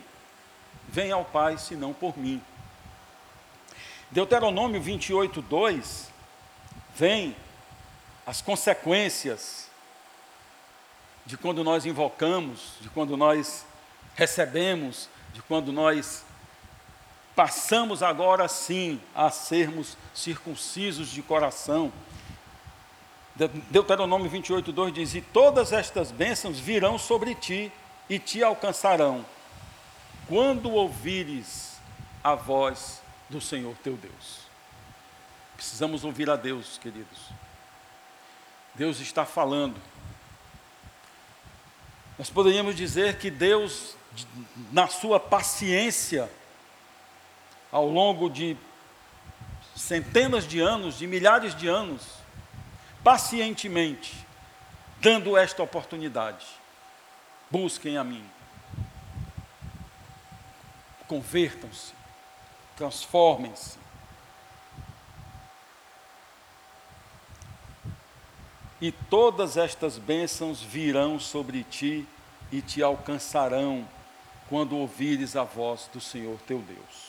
vem 0.89 1.11
ao 1.11 1.23
Pai 1.23 1.57
senão 1.57 1.93
por 1.93 2.17
mim. 2.17 2.41
Deuteronômio 4.11 4.81
28, 4.81 5.41
2, 5.41 6.11
vem 6.95 7.35
as 8.25 8.41
consequências 8.41 9.69
de 11.25 11.37
quando 11.37 11.63
nós 11.63 11.85
invocamos, 11.85 12.73
de 12.81 12.89
quando 12.89 13.17
nós 13.17 13.65
recebemos, 14.15 15.09
de 15.33 15.41
quando 15.41 15.71
nós 15.71 16.25
passamos 17.35 18.01
agora 18.01 18.47
sim 18.47 18.99
a 19.13 19.29
sermos 19.29 19.97
circuncisos 20.13 21.09
de 21.09 21.21
coração. 21.21 21.91
Deuteronômio 23.69 24.29
28, 24.29 24.71
2 24.71 24.93
diz: 24.93 25.13
E 25.13 25.21
todas 25.21 25.71
estas 25.71 26.11
bênçãos 26.11 26.59
virão 26.59 26.97
sobre 26.97 27.35
ti 27.35 27.71
e 28.09 28.17
te 28.17 28.43
alcançarão, 28.43 29.23
quando 30.27 30.71
ouvires 30.71 31.77
a 32.23 32.33
voz 32.33 33.01
do 33.29 33.39
Senhor 33.39 33.75
teu 33.83 33.95
Deus. 33.95 34.47
Precisamos 35.55 36.03
ouvir 36.03 36.29
a 36.29 36.35
Deus, 36.35 36.79
queridos. 36.79 37.19
Deus 38.73 38.99
está 38.99 39.25
falando. 39.25 39.79
Nós 42.17 42.29
poderíamos 42.29 42.75
dizer 42.75 43.19
que 43.19 43.29
Deus, 43.29 43.95
na 44.71 44.87
sua 44.87 45.19
paciência, 45.19 46.31
ao 47.71 47.87
longo 47.87 48.29
de 48.29 48.57
centenas 49.75 50.47
de 50.47 50.59
anos, 50.59 50.97
de 50.97 51.05
milhares 51.05 51.55
de 51.55 51.67
anos, 51.67 52.16
pacientemente, 53.03 54.25
dando 54.99 55.37
esta 55.37 55.63
oportunidade. 55.63 56.45
Busquem 57.49 57.97
a 57.97 58.03
mim. 58.03 58.23
Convertam-se 61.07 61.97
transformem-se. 62.77 63.77
E 68.79 68.91
todas 68.91 69.57
estas 69.57 69.97
bênçãos 69.97 70.61
virão 70.61 71.19
sobre 71.19 71.63
ti 71.63 72.07
e 72.51 72.61
te 72.61 72.83
alcançarão 72.83 73.89
quando 74.47 74.77
ouvires 74.77 75.35
a 75.35 75.43
voz 75.43 75.89
do 75.91 75.99
Senhor 75.99 76.39
teu 76.45 76.59
Deus. 76.59 77.07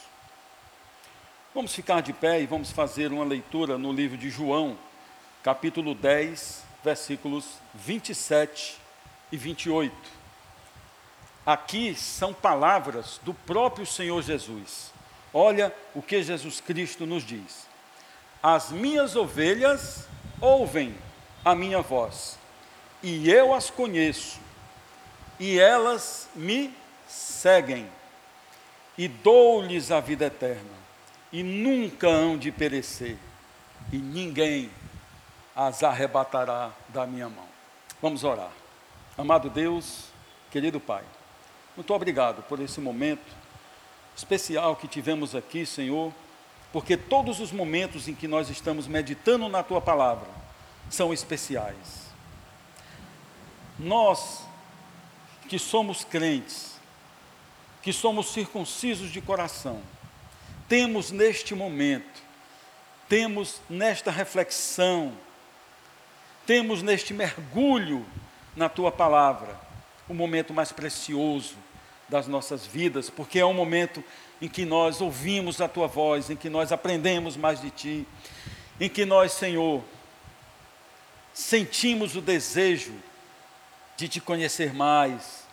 Vamos 1.54 1.74
ficar 1.74 2.00
de 2.00 2.12
pé 2.12 2.40
e 2.40 2.46
vamos 2.46 2.72
fazer 2.72 3.12
uma 3.12 3.24
leitura 3.24 3.76
no 3.76 3.92
livro 3.92 4.16
de 4.16 4.30
João, 4.30 4.78
capítulo 5.48 5.94
10, 5.94 6.62
versículos 6.84 7.46
27 7.72 8.76
e 9.32 9.36
28. 9.38 9.96
Aqui 11.46 11.94
são 11.94 12.34
palavras 12.34 13.18
do 13.22 13.32
próprio 13.32 13.86
Senhor 13.86 14.20
Jesus. 14.22 14.92
Olha 15.32 15.74
o 15.94 16.02
que 16.02 16.22
Jesus 16.22 16.60
Cristo 16.60 17.06
nos 17.06 17.24
diz: 17.24 17.66
As 18.42 18.70
minhas 18.70 19.16
ovelhas 19.16 20.06
ouvem 20.38 20.94
a 21.42 21.54
minha 21.54 21.80
voz, 21.80 22.38
e 23.02 23.30
eu 23.30 23.54
as 23.54 23.70
conheço, 23.70 24.38
e 25.40 25.58
elas 25.58 26.28
me 26.34 26.74
seguem, 27.08 27.88
e 28.98 29.08
dou-lhes 29.08 29.90
a 29.90 29.98
vida 29.98 30.26
eterna, 30.26 30.76
e 31.32 31.42
nunca 31.42 32.06
hão 32.06 32.36
de 32.36 32.52
perecer, 32.52 33.16
e 33.90 33.96
ninguém 33.96 34.70
as 35.58 35.82
arrebatará 35.82 36.70
da 36.90 37.04
minha 37.04 37.28
mão. 37.28 37.48
Vamos 38.00 38.22
orar. 38.22 38.52
Amado 39.16 39.50
Deus, 39.50 40.04
querido 40.52 40.78
Pai, 40.78 41.02
muito 41.74 41.92
obrigado 41.92 42.44
por 42.44 42.60
esse 42.60 42.80
momento 42.80 43.26
especial 44.16 44.76
que 44.76 44.86
tivemos 44.86 45.34
aqui, 45.34 45.66
Senhor, 45.66 46.12
porque 46.72 46.96
todos 46.96 47.40
os 47.40 47.50
momentos 47.50 48.06
em 48.06 48.14
que 48.14 48.28
nós 48.28 48.48
estamos 48.48 48.86
meditando 48.86 49.48
na 49.48 49.64
tua 49.64 49.80
palavra 49.80 50.28
são 50.88 51.12
especiais. 51.12 52.06
Nós 53.76 54.44
que 55.48 55.58
somos 55.58 56.04
crentes, 56.04 56.78
que 57.82 57.92
somos 57.92 58.28
circuncisos 58.28 59.10
de 59.10 59.20
coração, 59.20 59.82
temos 60.68 61.10
neste 61.10 61.52
momento, 61.52 62.22
temos 63.08 63.60
nesta 63.68 64.12
reflexão, 64.12 65.12
temos 66.48 66.82
neste 66.82 67.12
mergulho 67.12 68.06
na 68.56 68.70
tua 68.70 68.90
palavra, 68.90 69.54
o 70.08 70.14
momento 70.14 70.54
mais 70.54 70.72
precioso 70.72 71.56
das 72.08 72.26
nossas 72.26 72.66
vidas, 72.66 73.10
porque 73.10 73.38
é 73.38 73.44
um 73.44 73.52
momento 73.52 74.02
em 74.40 74.48
que 74.48 74.64
nós 74.64 75.02
ouvimos 75.02 75.60
a 75.60 75.68
tua 75.68 75.86
voz, 75.86 76.30
em 76.30 76.36
que 76.36 76.48
nós 76.48 76.72
aprendemos 76.72 77.36
mais 77.36 77.60
de 77.60 77.68
ti, 77.68 78.08
em 78.80 78.88
que 78.88 79.04
nós, 79.04 79.32
Senhor, 79.32 79.84
sentimos 81.34 82.16
o 82.16 82.22
desejo 82.22 82.94
de 83.98 84.08
te 84.08 84.18
conhecer 84.18 84.72
mais, 84.72 85.46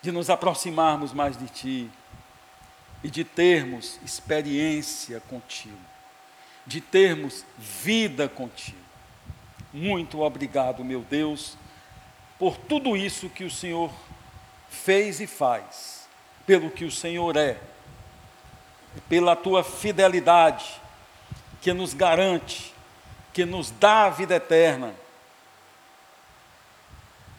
de 0.00 0.12
nos 0.12 0.30
aproximarmos 0.30 1.12
mais 1.12 1.36
de 1.36 1.48
ti 1.48 1.90
e 3.02 3.10
de 3.10 3.24
termos 3.24 3.98
experiência 4.04 5.18
contigo, 5.18 5.74
de 6.64 6.80
termos 6.80 7.44
vida 7.58 8.28
contigo. 8.28 8.87
Muito 9.72 10.20
obrigado, 10.20 10.82
meu 10.82 11.02
Deus, 11.02 11.56
por 12.38 12.56
tudo 12.56 12.96
isso 12.96 13.28
que 13.28 13.44
o 13.44 13.50
Senhor 13.50 13.90
fez 14.70 15.20
e 15.20 15.26
faz, 15.26 16.08
pelo 16.46 16.70
que 16.70 16.84
o 16.84 16.90
Senhor 16.90 17.36
é, 17.36 17.58
pela 19.08 19.36
tua 19.36 19.62
fidelidade, 19.62 20.80
que 21.60 21.72
nos 21.74 21.92
garante, 21.92 22.72
que 23.32 23.44
nos 23.44 23.70
dá 23.70 24.06
a 24.06 24.10
vida 24.10 24.36
eterna, 24.36 24.94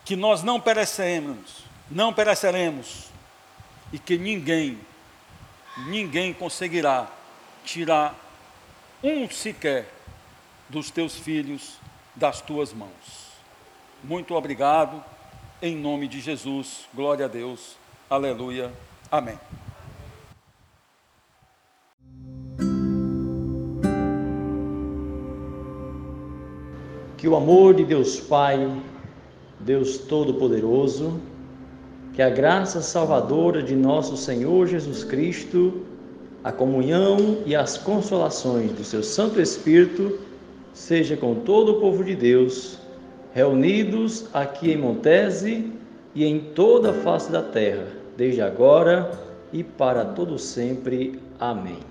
que 0.06 0.16
nós 0.16 0.44
não 0.44 0.60
pereceremos, 0.60 1.64
não 1.90 2.14
pereceremos, 2.14 3.08
e 3.92 3.98
que 3.98 4.18
ninguém, 4.18 4.80
ninguém 5.88 6.32
conseguirá 6.32 7.08
tirar 7.64 8.16
um 9.02 9.28
sequer 9.30 9.92
dos 10.70 10.92
teus 10.92 11.16
filhos 11.16 11.79
das 12.20 12.42
tuas 12.42 12.74
mãos. 12.74 13.30
Muito 14.04 14.36
obrigado, 14.36 15.02
em 15.62 15.76
nome 15.76 16.06
de 16.06 16.20
Jesus, 16.20 16.86
glória 16.94 17.26
a 17.26 17.28
Deus, 17.30 17.78
aleluia, 18.10 18.72
amém. 19.10 19.40
Que 27.18 27.28
o 27.28 27.36
amor 27.36 27.74
de 27.74 27.86
Deus 27.86 28.20
Pai, 28.20 28.70
Deus 29.62 29.98
Todo-Poderoso, 30.00 31.22
que 32.14 32.22
a 32.22 32.30
graça 32.30 32.82
salvadora 32.82 33.64
de 33.64 33.76
nosso 33.76 34.18
Senhor 34.18 34.68
Jesus 34.68 35.06
Cristo, 35.06 35.86
a 36.44 36.52
comunhão 36.52 37.44
e 37.46 37.56
as 37.56 37.78
consolações 37.78 38.74
do 38.74 38.84
seu 38.84 39.04
Santo 39.04 39.42
Espírito 39.42 40.29
seja 40.74 41.18
com 41.18 41.36
todo 41.36 41.74
o 41.74 41.80
povo 41.80 42.04
de 42.04 42.16
Deus, 42.16 42.80
reunidos 43.34 44.28
aqui 44.34 44.72
em 44.72 44.78
Montese 44.78 45.72
e 46.16 46.26
em 46.26 46.40
toda 46.40 46.92
a 46.92 46.94
face 46.94 47.32
da 47.32 47.42
terra, 47.42 47.88
desde 48.18 48.42
agora 48.42 49.12
e 49.52 49.64
para 49.64 50.06
todo 50.06 50.38
sempre. 50.38 51.20
Amém. 51.40 51.89